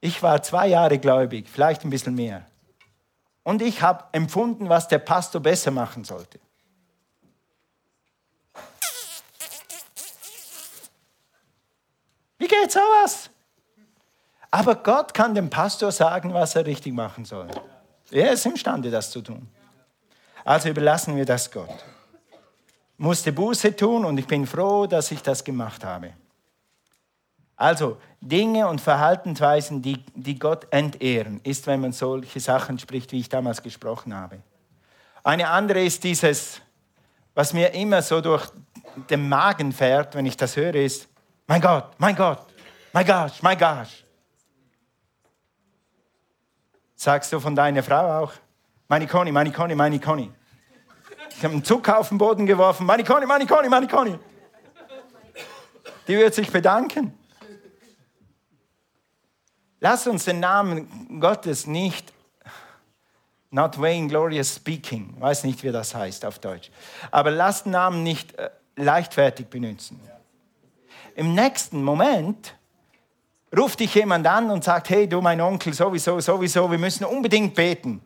[0.00, 2.46] Ich war zwei Jahre gläubig, vielleicht ein bisschen mehr.
[3.42, 6.38] Und ich habe empfunden, was der Pastor besser machen sollte.
[12.38, 13.30] Wie geht sowas?
[14.50, 17.48] Aber Gott kann dem Pastor sagen, was er richtig machen soll.
[18.10, 19.48] Er ist imstande, das zu tun.
[20.44, 21.84] Also überlassen wir das Gott
[22.98, 26.12] musste Buße tun und ich bin froh, dass ich das gemacht habe.
[27.56, 33.20] Also Dinge und Verhaltensweisen, die, die Gott entehren, ist, wenn man solche Sachen spricht, wie
[33.20, 34.40] ich damals gesprochen habe.
[35.22, 36.60] Eine andere ist dieses,
[37.34, 38.48] was mir immer so durch
[39.08, 41.08] den Magen fährt, wenn ich das höre, ist,
[41.46, 42.46] mein Gott, mein Gott,
[42.92, 44.04] mein gosh, mein gosh.
[46.94, 48.32] Sagst du von deiner Frau auch,
[48.88, 50.30] meine Conny, meine Conny, meine Conny.
[51.36, 52.86] Ich habe einen Zucker auf den Boden geworfen.
[52.86, 53.46] Conny, Money
[53.86, 54.18] Conny.
[56.06, 57.16] Die wird sich bedanken.
[59.80, 62.12] Lass uns den Namen Gottes nicht,
[63.50, 66.70] not vain glorious speaking, weiß nicht, wie das heißt auf Deutsch,
[67.10, 70.00] aber lass den Namen nicht äh, leichtfertig benutzen.
[71.16, 72.54] Im nächsten Moment
[73.56, 77.56] ruft dich jemand an und sagt, hey du mein Onkel, sowieso, sowieso, wir müssen unbedingt
[77.56, 78.00] beten.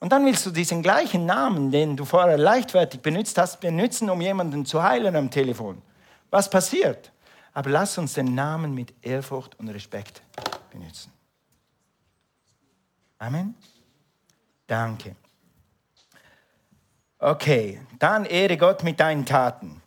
[0.00, 4.20] Und dann willst du diesen gleichen Namen, den du vorher leichtfertig benutzt hast, benutzen, um
[4.20, 5.82] jemanden zu heilen am Telefon.
[6.30, 7.10] Was passiert?
[7.52, 10.22] Aber lass uns den Namen mit Ehrfurcht und Respekt
[10.70, 11.12] benutzen.
[13.18, 13.54] Amen.
[14.66, 15.16] Danke.
[17.18, 19.82] Okay, dann ehre Gott mit deinen Taten.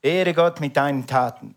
[0.00, 1.54] Ehre Gott mit deinen Taten.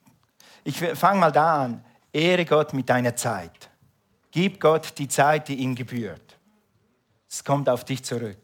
[0.63, 1.83] Ich fange mal da an.
[2.13, 3.69] Ehre Gott mit deiner Zeit.
[4.29, 6.24] Gib Gott die Zeit, die ihm gebührt.
[7.29, 8.39] Es kommt auf dich zurück.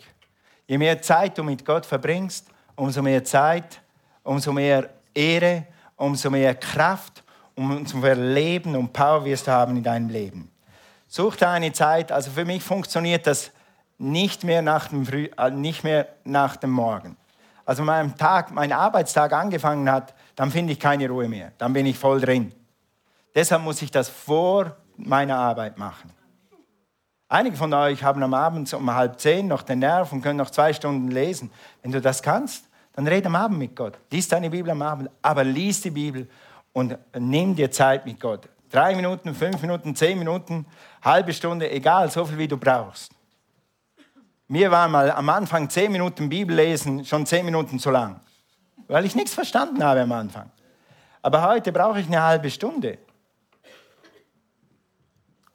[0.67, 3.81] Je mehr Zeit du mit Gott verbringst, umso mehr Zeit,
[4.23, 7.23] umso mehr Ehre, umso mehr Kraft,
[7.55, 10.51] umso mehr Leben und Power wirst du haben in deinem Leben.
[11.07, 13.51] Such dir eine Zeit, also für mich funktioniert das
[13.97, 17.17] nicht mehr nach dem, Früh, äh, nicht mehr nach dem Morgen.
[17.65, 21.51] Also mein Tag, mein Arbeitstag angefangen hat, dann finde ich keine Ruhe mehr.
[21.57, 22.53] Dann bin ich voll drin.
[23.35, 26.11] Deshalb muss ich das vor meiner Arbeit machen.
[27.31, 30.49] Einige von euch haben am Abend um halb zehn noch den Nerv und können noch
[30.49, 31.49] zwei Stunden lesen.
[31.81, 33.97] Wenn du das kannst, dann red am Abend mit Gott.
[34.11, 36.27] Lies deine Bibel am Abend, aber lies die Bibel
[36.73, 38.49] und nimm dir Zeit mit Gott.
[38.69, 40.65] Drei Minuten, fünf Minuten, zehn Minuten,
[41.01, 43.13] halbe Stunde, egal, so viel wie du brauchst.
[44.49, 48.19] Mir war mal am Anfang zehn Minuten Bibel lesen schon zehn Minuten zu lang,
[48.89, 50.51] weil ich nichts verstanden habe am Anfang.
[51.21, 52.97] Aber heute brauche ich eine halbe Stunde.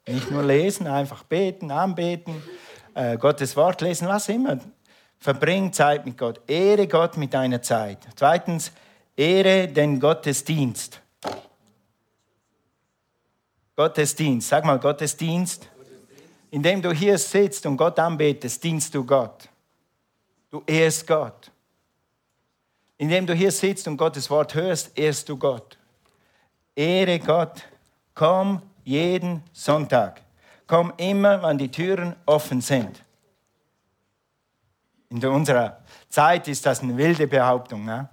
[0.07, 2.41] Nicht nur lesen, einfach beten, anbeten,
[2.93, 4.57] äh, Gottes Wort lesen, was immer.
[5.19, 6.39] Verbring Zeit mit Gott.
[6.47, 7.99] Ehre Gott mit deiner Zeit.
[8.15, 8.71] Zweitens,
[9.15, 11.01] ehre den Gottesdienst.
[13.75, 14.47] Gottesdienst.
[14.47, 15.67] Sag mal Gottesdienst.
[16.51, 19.49] Indem du hier sitzt und Gott anbetest, dienst du Gott.
[20.49, 21.51] Du ehrst Gott.
[22.97, 25.77] Indem du hier sitzt und Gottes Wort hörst, ehrst du Gott.
[26.75, 27.63] Ehre Gott.
[28.15, 30.21] Komm jeden Sonntag.
[30.65, 33.03] Komm immer, wenn die Türen offen sind.
[35.09, 37.83] In unserer Zeit ist das eine wilde Behauptung.
[37.83, 38.07] Ne?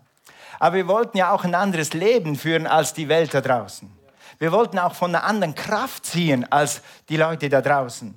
[0.58, 3.90] Aber wir wollten ja auch ein anderes Leben führen als die Welt da draußen.
[4.38, 8.12] Wir wollten auch von einer anderen Kraft ziehen als die Leute da draußen.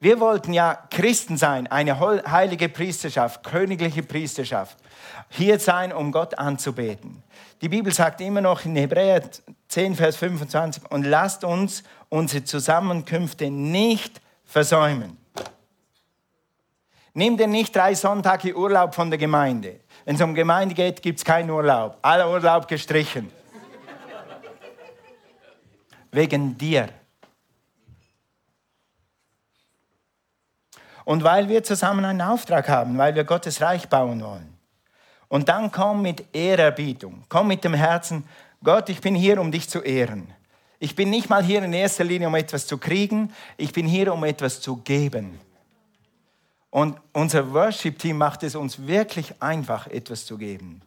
[0.00, 4.78] Wir wollten ja Christen sein, eine heilige Priesterschaft, königliche Priesterschaft.
[5.28, 7.22] Hier sein, um Gott anzubeten.
[7.60, 9.22] Die Bibel sagt immer noch in Hebräer
[9.72, 15.16] 10, Vers 25, und lasst uns unsere Zusammenkünfte nicht versäumen.
[17.14, 19.80] Nimm dir nicht drei Sonntage Urlaub von der Gemeinde.
[20.04, 21.96] Wenn es um Gemeinde geht, gibt es keinen Urlaub.
[22.02, 23.32] Aller Urlaub gestrichen.
[26.10, 26.90] Wegen dir.
[31.06, 34.52] Und weil wir zusammen einen Auftrag haben, weil wir Gottes Reich bauen wollen.
[35.32, 37.24] Und dann komm mit Ehrerbietung.
[37.30, 38.28] Komm mit dem Herzen,
[38.64, 40.32] Gott, ich bin hier, um dich zu ehren.
[40.78, 43.32] Ich bin nicht mal hier in erster Linie, um etwas zu kriegen.
[43.56, 45.38] Ich bin hier, um etwas zu geben.
[46.70, 50.80] Und unser Worship-Team macht es uns wirklich einfach, etwas zu geben.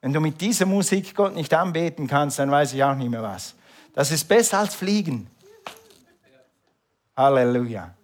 [0.00, 3.22] Wenn du mit dieser Musik Gott nicht anbeten kannst, dann weiß ich auch nicht mehr
[3.22, 3.54] was.
[3.94, 5.28] Das ist besser als Fliegen.
[7.16, 7.94] Halleluja.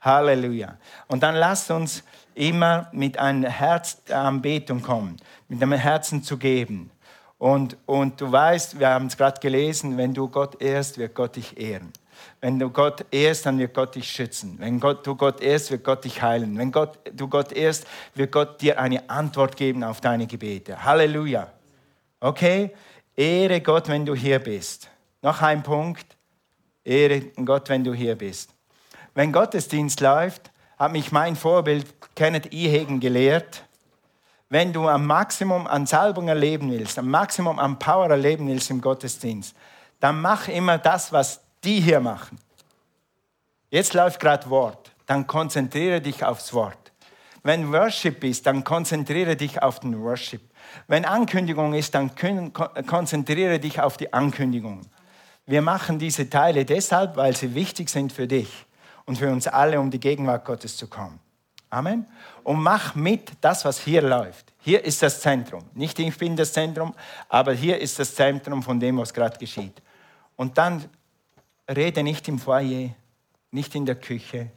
[0.00, 0.76] Halleluja.
[1.08, 2.02] Und dann lasst uns
[2.34, 5.16] immer mit einem Herz der Anbetung kommen,
[5.48, 6.90] mit einem Herzen zu geben.
[7.44, 11.36] Und, und du weißt, wir haben es gerade gelesen, wenn du Gott ehrst, wird Gott
[11.36, 11.92] dich ehren.
[12.40, 14.56] Wenn du Gott ehrst, dann wird Gott dich schützen.
[14.58, 16.56] Wenn Gott, du Gott ehrst, wird Gott dich heilen.
[16.56, 20.82] Wenn Gott, du Gott ehrst, wird Gott dir eine Antwort geben auf deine Gebete.
[20.86, 21.52] Halleluja.
[22.18, 22.70] Okay?
[23.14, 24.88] Ehre Gott, wenn du hier bist.
[25.20, 26.16] Noch ein Punkt.
[26.82, 28.54] Ehre Gott, wenn du hier bist.
[29.12, 33.64] Wenn Gottesdienst läuft, hat mich mein Vorbild Kenneth Ihegen gelehrt,
[34.54, 38.80] wenn du am Maximum an Salbung erleben willst, am Maximum an Power erleben willst im
[38.80, 39.52] Gottesdienst,
[39.98, 42.38] dann mach immer das, was die hier machen.
[43.68, 46.92] Jetzt läuft gerade Wort, dann konzentriere dich aufs Wort.
[47.42, 50.42] Wenn Worship ist, dann konzentriere dich auf den Worship.
[50.86, 54.82] Wenn Ankündigung ist, dann konzentriere dich auf die Ankündigung.
[55.46, 58.66] Wir machen diese Teile deshalb, weil sie wichtig sind für dich
[59.04, 61.18] und für uns alle, um die Gegenwart Gottes zu kommen.
[61.74, 62.06] Amen.
[62.44, 64.52] Und mach mit das, was hier läuft.
[64.60, 65.64] Hier ist das Zentrum.
[65.74, 66.94] Nicht ich bin das Zentrum,
[67.28, 69.82] aber hier ist das Zentrum von dem, was gerade geschieht.
[70.36, 70.84] Und dann
[71.68, 72.90] rede nicht im Foyer,
[73.50, 74.50] nicht in der Küche,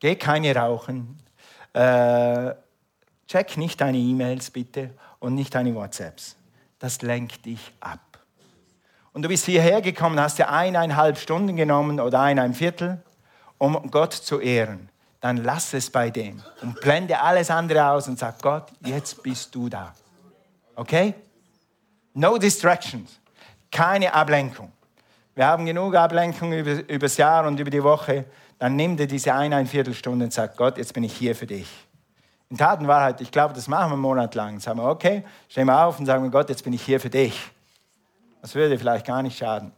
[0.00, 1.18] geh keine rauchen,
[1.72, 2.52] äh,
[3.28, 6.36] check nicht deine E-Mails bitte und nicht deine WhatsApps.
[6.80, 8.00] Das lenkt dich ab.
[9.12, 13.00] Und du bist hierher gekommen, hast dir eineinhalb Stunden genommen oder ein Viertel,
[13.56, 14.90] um Gott zu ehren.
[15.26, 19.52] Dann lass es bei dem und blende alles andere aus und sag, Gott, jetzt bist
[19.52, 19.92] du da.
[20.76, 21.14] Okay?
[22.14, 23.18] No distractions.
[23.68, 24.70] Keine Ablenkung.
[25.34, 28.26] Wir haben genug Ablenkung über, über Jahr und über die Woche.
[28.60, 31.48] Dann nimm dir diese eine, ein Viertelstunde und sag, Gott, jetzt bin ich hier für
[31.48, 31.66] dich.
[32.48, 34.60] In Tat und Wahrheit, ich glaube, das machen wir einen Monat lang.
[34.60, 37.10] Sagen wir, okay, stehen wir auf und sagen wir, Gott, jetzt bin ich hier für
[37.10, 37.50] dich.
[38.42, 39.72] Das würde vielleicht gar nicht schaden.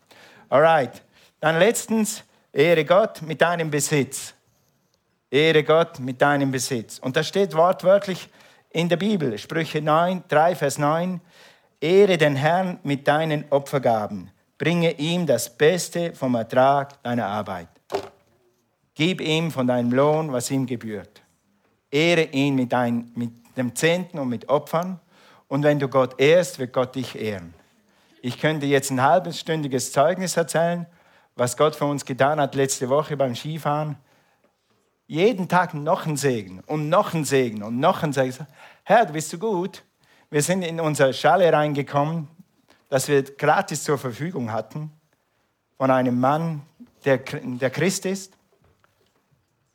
[0.51, 1.01] Alright.
[1.41, 4.35] Dann letztens, ehre Gott mit deinem Besitz.
[5.31, 6.99] Ehre Gott mit deinem Besitz.
[6.99, 8.29] Und das steht wortwörtlich
[8.71, 11.21] in der Bibel, Sprüche 9, 3, Vers 9.
[11.81, 17.69] Ehre den Herrn mit deinen Opfergaben Bringe ihm das Beste vom Ertrag deiner Arbeit.
[18.95, 21.23] Gib ihm von deinem Lohn, was ihm gebührt.
[21.93, 24.99] Ehre ihn mit, ein, mit dem Zehnten und mit Opfern.
[25.47, 27.55] Und wenn du Gott ehrst, wird Gott dich ehren.
[28.21, 30.87] Ich könnte jetzt ein halbstündiges Zeugnis erzählen,
[31.37, 33.97] was Gott für uns getan hat letzte Woche beim Skifahren.
[35.09, 38.47] Jeden Tag noch ein Segen und noch ein Segen und noch ein Segen.
[38.85, 39.83] Herr, du bist so gut.
[40.29, 42.29] Wir sind in unsere Schale reingekommen,
[42.91, 44.93] das wir gratis zur Verfügung hatten,
[45.79, 46.61] von einem Mann,
[47.07, 48.35] der, der Christ ist.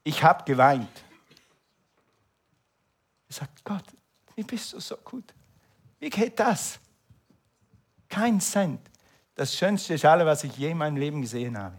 [0.04, 1.04] Ich habe geweint.
[3.28, 3.86] Ich sagt, Gott,
[4.36, 5.34] wie bist du so gut?
[6.00, 6.80] Wie geht das?
[8.08, 8.82] Kein Cent.
[9.34, 11.76] Das schönste Schale, was ich je in meinem Leben gesehen habe.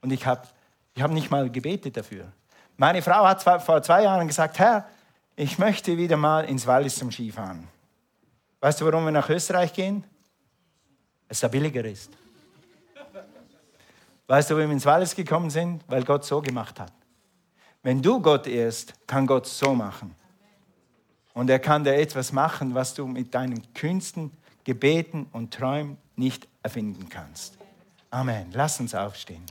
[0.00, 0.48] Und ich habe
[0.94, 2.32] ich hab nicht mal gebetet dafür.
[2.78, 4.88] Meine Frau hat vor zwei Jahren gesagt, Herr,
[5.36, 7.68] ich möchte wieder mal ins Wallis zum Skifahren.
[8.60, 10.04] Weißt du, warum wir nach Österreich gehen?
[11.28, 12.10] es da billiger ist.
[14.26, 15.82] Weißt du, wie wir ins Wallis gekommen sind?
[15.88, 16.92] Weil Gott so gemacht hat.
[17.82, 20.14] Wenn du Gott ehrst, kann Gott so machen.
[21.34, 24.32] Und er kann dir etwas machen, was du mit deinen Künsten,
[24.64, 27.56] Gebeten und Träumen nicht erfinden kannst.
[28.10, 28.48] Amen.
[28.52, 29.44] Lass uns aufstehen.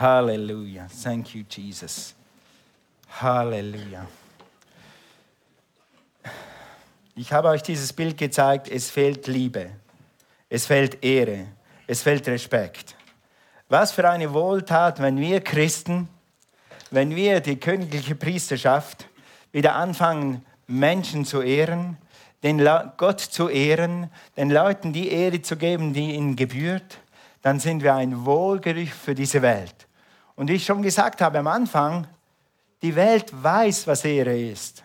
[0.00, 0.86] Halleluja.
[1.02, 2.14] Thank you, Jesus.
[3.20, 4.06] Halleluja.
[7.14, 8.70] Ich habe euch dieses Bild gezeigt.
[8.70, 9.72] Es fehlt Liebe.
[10.48, 11.48] Es fehlt Ehre.
[11.86, 12.96] Es fehlt Respekt.
[13.68, 16.08] Was für eine Wohltat, wenn wir Christen,
[16.90, 19.06] wenn wir die königliche Priesterschaft
[19.52, 21.98] wieder anfangen, Menschen zu ehren,
[22.42, 27.00] den Gott zu ehren, den Leuten die Ehre zu geben, die ihnen gebührt,
[27.42, 29.88] dann sind wir ein Wohlgerücht für diese Welt.
[30.40, 32.06] Und wie ich schon gesagt habe am Anfang,
[32.80, 34.82] die Welt weiß, was Ehre ist.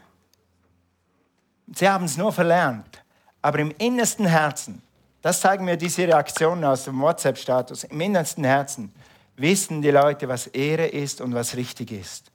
[1.74, 3.02] Sie haben es nur verlernt.
[3.42, 4.82] Aber im innersten Herzen,
[5.22, 8.94] das zeigen mir diese Reaktionen aus dem WhatsApp-Status, im innersten Herzen
[9.38, 12.34] wissen die Leute, was Ehre ist und was richtig ist.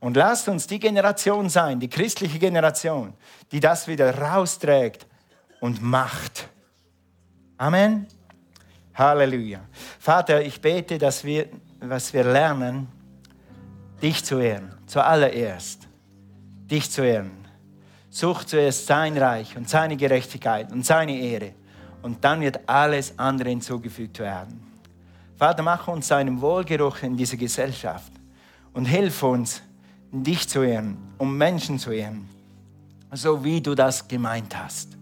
[0.00, 3.12] Und lasst uns die Generation sein, die christliche Generation,
[3.52, 5.06] die das wieder rausträgt
[5.60, 6.48] und macht.
[7.58, 8.06] Amen.
[8.94, 9.60] Halleluja.
[9.98, 11.48] Vater, ich bete, dass wir,
[11.88, 12.88] was wir lernen,
[14.02, 15.86] dich zu ehren, zuallererst,
[16.70, 17.32] dich zu ehren.
[18.10, 21.52] Such zuerst sein Reich und seine Gerechtigkeit und seine Ehre
[22.02, 24.62] und dann wird alles andere hinzugefügt werden.
[25.36, 28.12] Vater, mach uns einen Wohlgeruch in dieser Gesellschaft
[28.72, 29.62] und hilf uns,
[30.12, 32.28] dich zu ehren, um Menschen zu ehren,
[33.12, 34.96] so wie du das gemeint hast.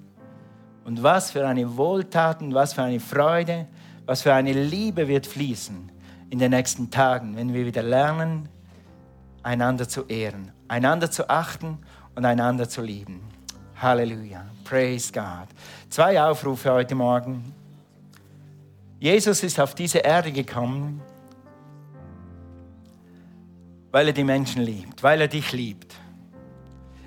[0.85, 3.67] Und was für eine Wohltat und was für eine Freude,
[4.07, 5.92] was für eine Liebe wird fließen
[6.33, 8.49] in den nächsten Tagen, wenn wir wieder lernen,
[9.43, 11.77] einander zu ehren, einander zu achten
[12.15, 13.21] und einander zu lieben.
[13.77, 14.43] Halleluja.
[14.65, 15.49] Praise God.
[15.91, 17.53] Zwei Aufrufe heute Morgen.
[18.99, 21.03] Jesus ist auf diese Erde gekommen,
[23.91, 25.95] weil er die Menschen liebt, weil er dich liebt.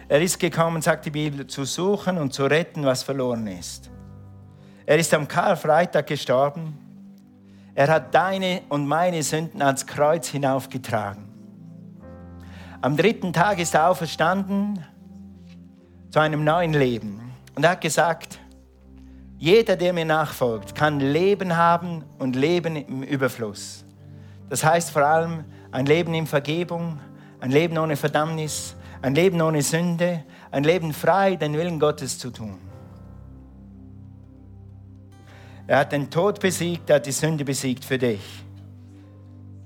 [0.07, 3.89] Er ist gekommen, sagt die Bibel, zu suchen und zu retten, was verloren ist.
[4.85, 6.84] Er ist am Karfreitag gestorben.
[7.75, 11.25] Er hat deine und meine Sünden ans Kreuz hinaufgetragen.
[12.81, 14.83] Am dritten Tag ist er auferstanden
[16.09, 17.19] zu einem neuen Leben.
[17.53, 18.39] Und er hat gesagt,
[19.37, 23.83] jeder, der mir nachfolgt, kann Leben haben und Leben im Überfluss.
[24.49, 26.99] Das heißt vor allem, ein Leben in Vergebung,
[27.41, 32.31] ein Leben ohne Verdammnis, ein Leben ohne Sünde, ein Leben frei, den Willen Gottes zu
[32.31, 32.57] tun.
[35.67, 38.21] Er hat den Tod besiegt, er hat die Sünde besiegt für dich.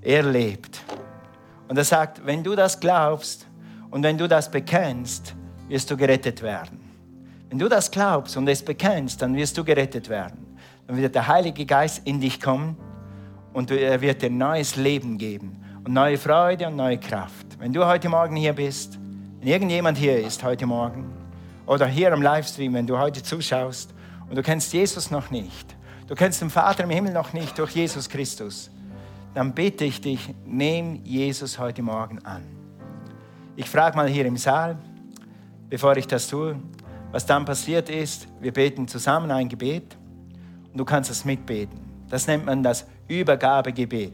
[0.00, 0.80] Er lebt.
[1.68, 3.46] Und er sagt, wenn du das glaubst
[3.90, 5.34] und wenn du das bekennst,
[5.68, 6.80] wirst du gerettet werden.
[7.50, 10.56] Wenn du das glaubst und es bekennst, dann wirst du gerettet werden.
[10.86, 12.76] Dann wird der Heilige Geist in dich kommen
[13.52, 17.58] und er wird dir neues Leben geben und neue Freude und neue Kraft.
[17.58, 18.98] Wenn du heute Morgen hier bist,
[19.40, 21.12] wenn irgendjemand hier ist heute Morgen
[21.66, 23.92] oder hier am Livestream, wenn du heute zuschaust
[24.28, 25.76] und du kennst Jesus noch nicht,
[26.10, 28.68] du kennst den Vater im Himmel noch nicht durch Jesus Christus,
[29.32, 32.42] dann bitte ich dich, nimm Jesus heute Morgen an.
[33.54, 34.76] Ich frage mal hier im Saal,
[35.68, 36.56] bevor ich das tue,
[37.12, 39.96] was dann passiert ist, wir beten zusammen ein Gebet
[40.72, 41.78] und du kannst es mitbeten.
[42.08, 44.12] Das nennt man das Übergabegebet.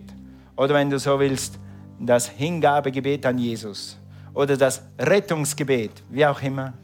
[0.54, 1.58] Oder wenn du so willst,
[1.98, 3.96] das Hingabegebet an Jesus
[4.34, 6.74] oder das Rettungsgebet, wie auch immer.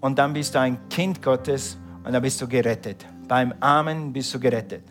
[0.00, 1.76] Und dann bist du ein Kind Gottes
[2.06, 3.04] und dann bist du gerettet.
[3.26, 4.84] Beim Amen bist du gerettet.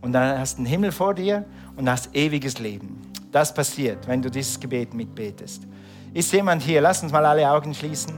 [0.00, 1.44] Und dann hast du den Himmel vor dir
[1.76, 3.02] und hast ewiges Leben.
[3.30, 5.66] Das passiert, wenn du dieses Gebet mitbetest.
[6.14, 6.80] Ist jemand hier?
[6.80, 8.14] Lass uns mal alle Augen schließen.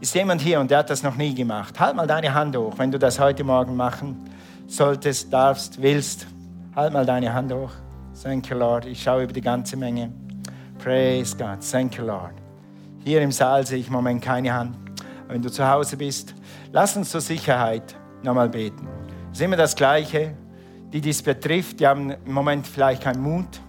[0.00, 1.80] Ist jemand hier und der hat das noch nie gemacht?
[1.80, 4.28] Halt mal deine Hand hoch, wenn du das heute Morgen machen
[4.66, 6.26] solltest, darfst, willst.
[6.76, 7.70] Halt mal deine Hand hoch.
[8.22, 8.84] Thank you, Lord.
[8.86, 10.12] Ich schaue über die ganze Menge.
[10.78, 11.58] Praise God.
[11.70, 12.34] Thank you, Lord.
[13.04, 14.83] Hier im Saal sehe ich im Moment keine Hand.
[15.28, 16.34] Wenn du zu Hause bist,
[16.72, 18.86] lass uns zur Sicherheit nochmal beten.
[19.32, 20.34] Es ist immer das Gleiche.
[20.92, 23.60] Die, die es betrifft, die haben im Moment vielleicht keinen Mut.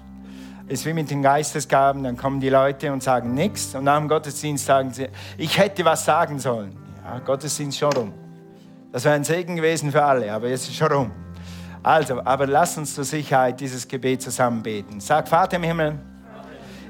[0.68, 3.74] Es ist wie mit den Geistesgaben, dann kommen die Leute und sagen nichts.
[3.74, 6.76] Und nach dem Gottesdienst sagen sie, ich hätte was sagen sollen.
[7.04, 8.14] Ja, Gottesdienst schon rum.
[8.92, 11.12] Das wäre ein Segen gewesen für alle, aber jetzt ist schon rum.
[11.82, 15.00] Also, aber lass uns zur Sicherheit dieses Gebet zusammen beten.
[15.00, 16.00] Sag, Vater im Himmel,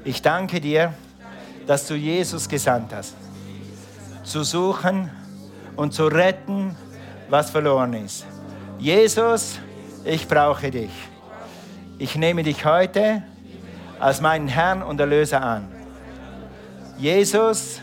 [0.04, 0.92] ich danke dir,
[1.66, 3.14] dass du Jesus gesandt hast,
[4.26, 5.10] zu suchen
[5.76, 6.76] und zu retten,
[7.30, 8.26] was verloren ist.
[8.78, 9.58] Jesus,
[10.04, 10.90] ich brauche dich.
[11.98, 13.22] Ich nehme dich heute
[13.98, 15.68] als meinen Herrn und Erlöser an.
[16.98, 17.80] Jesus,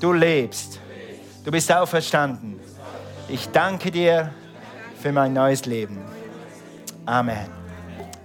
[0.00, 0.80] du lebst.
[1.44, 2.58] Du bist auferstanden.
[3.28, 4.32] Ich danke dir
[5.00, 5.98] für mein neues Leben.
[7.06, 7.46] Amen.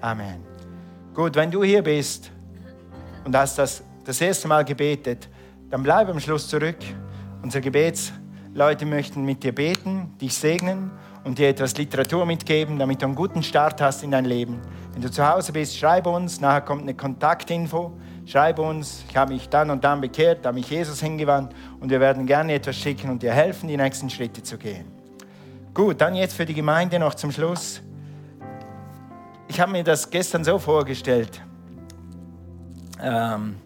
[0.01, 0.43] Amen.
[1.14, 2.32] Gut, wenn du hier bist
[3.24, 5.30] und hast das das erste Mal gebetet,
[5.70, 6.78] dann bleib am Schluss zurück.
[7.43, 10.91] Unsere Gebetsleute möchten mit dir beten, dich segnen
[11.25, 14.61] und dir etwas Literatur mitgeben, damit du einen guten Start hast in dein Leben.
[14.93, 17.91] Wenn du zu Hause bist, schreib uns, nachher kommt eine Kontaktinfo.
[18.25, 21.99] Schreib uns, ich habe mich dann und dann bekehrt, da mich Jesus hingewandt und wir
[21.99, 24.85] werden gerne etwas schicken und dir helfen, die nächsten Schritte zu gehen.
[25.73, 27.81] Gut, dann jetzt für die Gemeinde noch zum Schluss.
[29.49, 31.41] Ich habe mir das gestern so vorgestellt.
[33.01, 33.57] Ähm,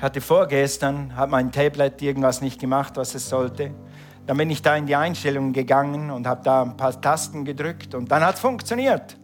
[0.00, 3.72] hatte vorgestern, hat mein Tablet irgendwas nicht gemacht, was es sollte.
[4.26, 7.94] Dann bin ich da in die Einstellungen gegangen und habe da ein paar Tasten gedrückt
[7.94, 9.16] und dann hat es funktioniert.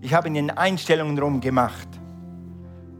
[0.00, 1.88] Ich habe in den Einstellungen rumgemacht.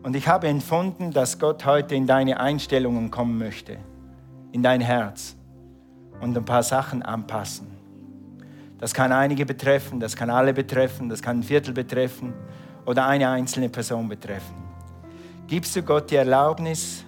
[0.02, 3.76] Und ich habe empfunden, dass Gott heute in deine Einstellungen kommen möchte,
[4.52, 5.36] in dein Herz
[6.20, 7.66] und ein paar Sachen anpassen.
[8.78, 12.32] Das kann einige betreffen, das kann alle betreffen, das kann ein Viertel betreffen
[12.86, 14.69] oder eine einzelne Person betreffen.
[15.50, 17.04] Gibst du Gott die Erlaubnis,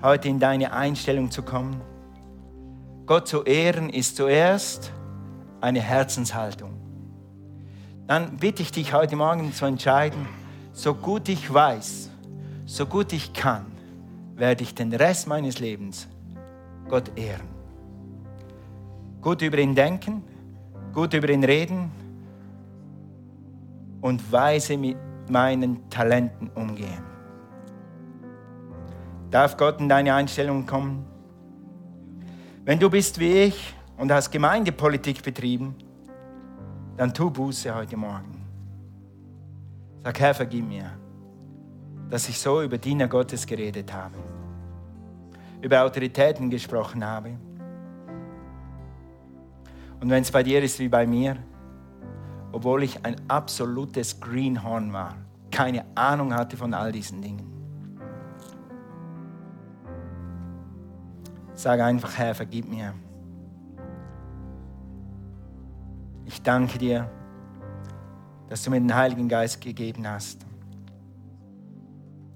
[0.00, 1.82] heute in deine Einstellung zu kommen?
[3.04, 4.90] Gott zu ehren ist zuerst
[5.60, 6.80] eine Herzenshaltung.
[8.06, 10.26] Dann bitte ich dich heute Morgen zu entscheiden,
[10.72, 12.08] so gut ich weiß,
[12.64, 13.66] so gut ich kann,
[14.34, 16.08] werde ich den Rest meines Lebens
[16.88, 17.48] Gott ehren.
[19.20, 20.24] Gut über ihn denken,
[20.94, 21.92] gut über ihn reden
[24.00, 24.96] und weise mit
[25.28, 27.13] meinen Talenten umgehen.
[29.34, 31.04] Darf Gott in deine Einstellung kommen?
[32.64, 35.74] Wenn du bist wie ich und hast Gemeindepolitik betrieben,
[36.96, 38.46] dann tu Buße heute Morgen.
[40.04, 40.88] Sag, Herr, vergib mir,
[42.10, 44.14] dass ich so über Diener Gottes geredet habe,
[45.60, 47.30] über Autoritäten gesprochen habe.
[50.00, 51.36] Und wenn es bei dir ist wie bei mir,
[52.52, 55.16] obwohl ich ein absolutes Greenhorn war,
[55.50, 57.53] keine Ahnung hatte von all diesen Dingen.
[61.54, 62.94] Sag einfach, Herr, vergib mir.
[66.26, 67.08] Ich danke dir,
[68.48, 70.44] dass du mir den Heiligen Geist gegeben hast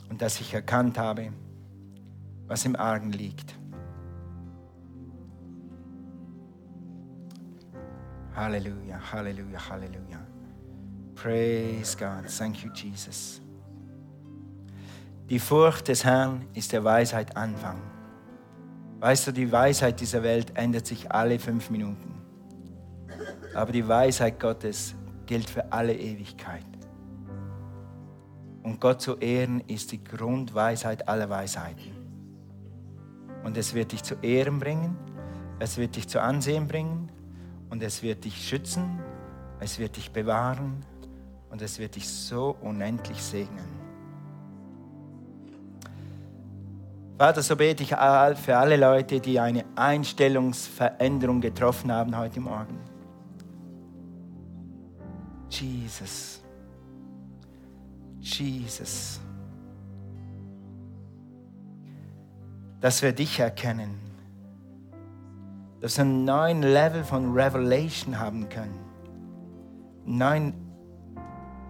[0.09, 1.33] und dass ich erkannt habe,
[2.47, 3.55] was im Argen liegt.
[8.35, 10.21] Halleluja, Halleluja, Halleluja.
[11.16, 12.29] Praise God.
[12.39, 13.41] Thank you, Jesus.
[15.29, 17.97] Die Furcht des Herrn ist der Weisheit Anfang.
[19.01, 22.14] Weißt du, die Weisheit dieser Welt ändert sich alle fünf Minuten.
[23.55, 24.94] Aber die Weisheit Gottes
[25.26, 26.64] gilt für alle Ewigkeit.
[28.64, 31.92] Und Gott zu ehren ist die Grundweisheit aller Weisheiten.
[33.44, 34.96] Und es wird dich zu Ehren bringen,
[35.61, 37.11] es wird dich zu Ansehen bringen
[37.70, 38.99] und es wird dich schützen,
[39.61, 40.84] es wird dich bewahren
[41.51, 43.78] und es wird dich so unendlich segnen.
[47.19, 52.79] Vater, so bete ich für alle Leute, die eine Einstellungsveränderung getroffen haben heute Morgen.
[55.51, 56.41] Jesus.
[58.21, 59.21] Jesus.
[62.81, 63.99] Dass wir dich erkennen.
[65.81, 68.79] Dass wir einen neuen Level von Revelation haben können.
[70.05, 70.55] Neun,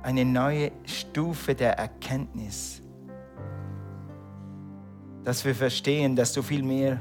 [0.03, 2.83] eine neue Stufe der Erkenntnis.
[5.29, 6.99] Dass wir verstehen, dass du viel mehr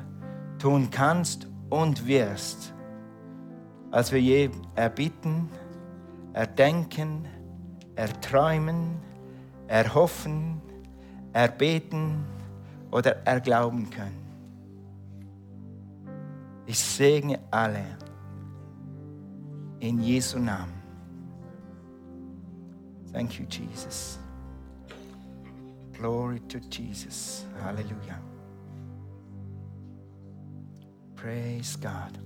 [0.59, 2.73] tun kannst und wirst,
[3.89, 5.47] als wir je erbitten
[6.33, 7.25] erdenken,
[7.95, 8.97] erträumen,
[9.67, 10.61] erhoffen,
[11.31, 12.25] erbeten
[12.91, 14.27] oder erglauben können.
[16.65, 17.85] Ich segne alle
[19.79, 20.73] in Jesu Namen.
[23.13, 24.19] Thank you, Jesus.
[25.97, 27.45] Glory to Jesus.
[27.63, 28.19] Hallelujah.
[31.15, 32.17] Praise God.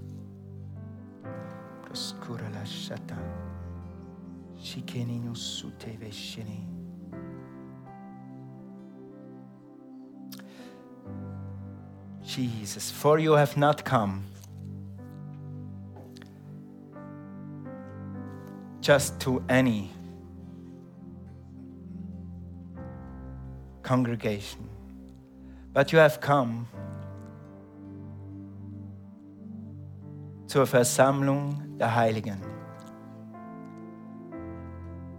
[1.86, 3.18] Proskura la shatan.
[12.24, 14.24] Jesus, for you have not come
[18.82, 19.92] just to any
[23.92, 24.70] congregation,
[25.74, 26.66] but you have come
[30.48, 32.40] zur Versammlung der Heiligen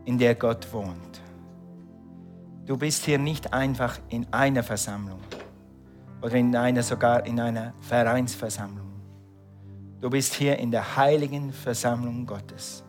[0.07, 1.21] in der Gott wohnt.
[2.65, 5.21] Du bist hier nicht einfach in einer Versammlung
[6.23, 8.91] oder in einer sogar in einer Vereinsversammlung.
[10.01, 12.85] Du bist hier in der heiligen Versammlung Gottes.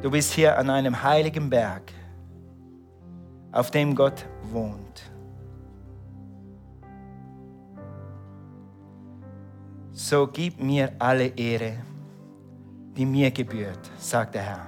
[0.00, 1.92] Du bist hier an einem heiligen Berg,
[3.52, 5.12] auf dem Gott wohnt.
[9.92, 11.74] So gib mir alle Ehre,
[12.96, 14.66] die mir gebührt, sagt der Herr.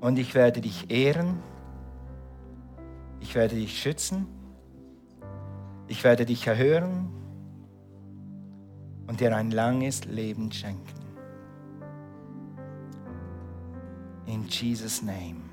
[0.00, 1.38] Und ich werde dich ehren,
[3.20, 4.26] ich werde dich schützen,
[5.86, 7.10] ich werde dich erhören
[9.06, 10.97] und dir ein langes Leben schenken.
[14.28, 15.48] In Jesus' name.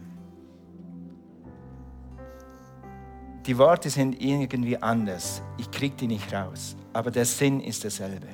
[3.45, 5.41] Die Worte sind irgendwie anders.
[5.57, 6.75] Ich kriege die nicht raus.
[6.91, 8.27] Aber der Sinn ist derselbe.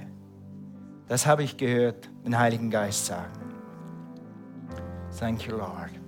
[1.07, 3.33] Das habe ich gehört, den Heiligen Geist sagen.
[5.19, 6.00] Thank you, Lord.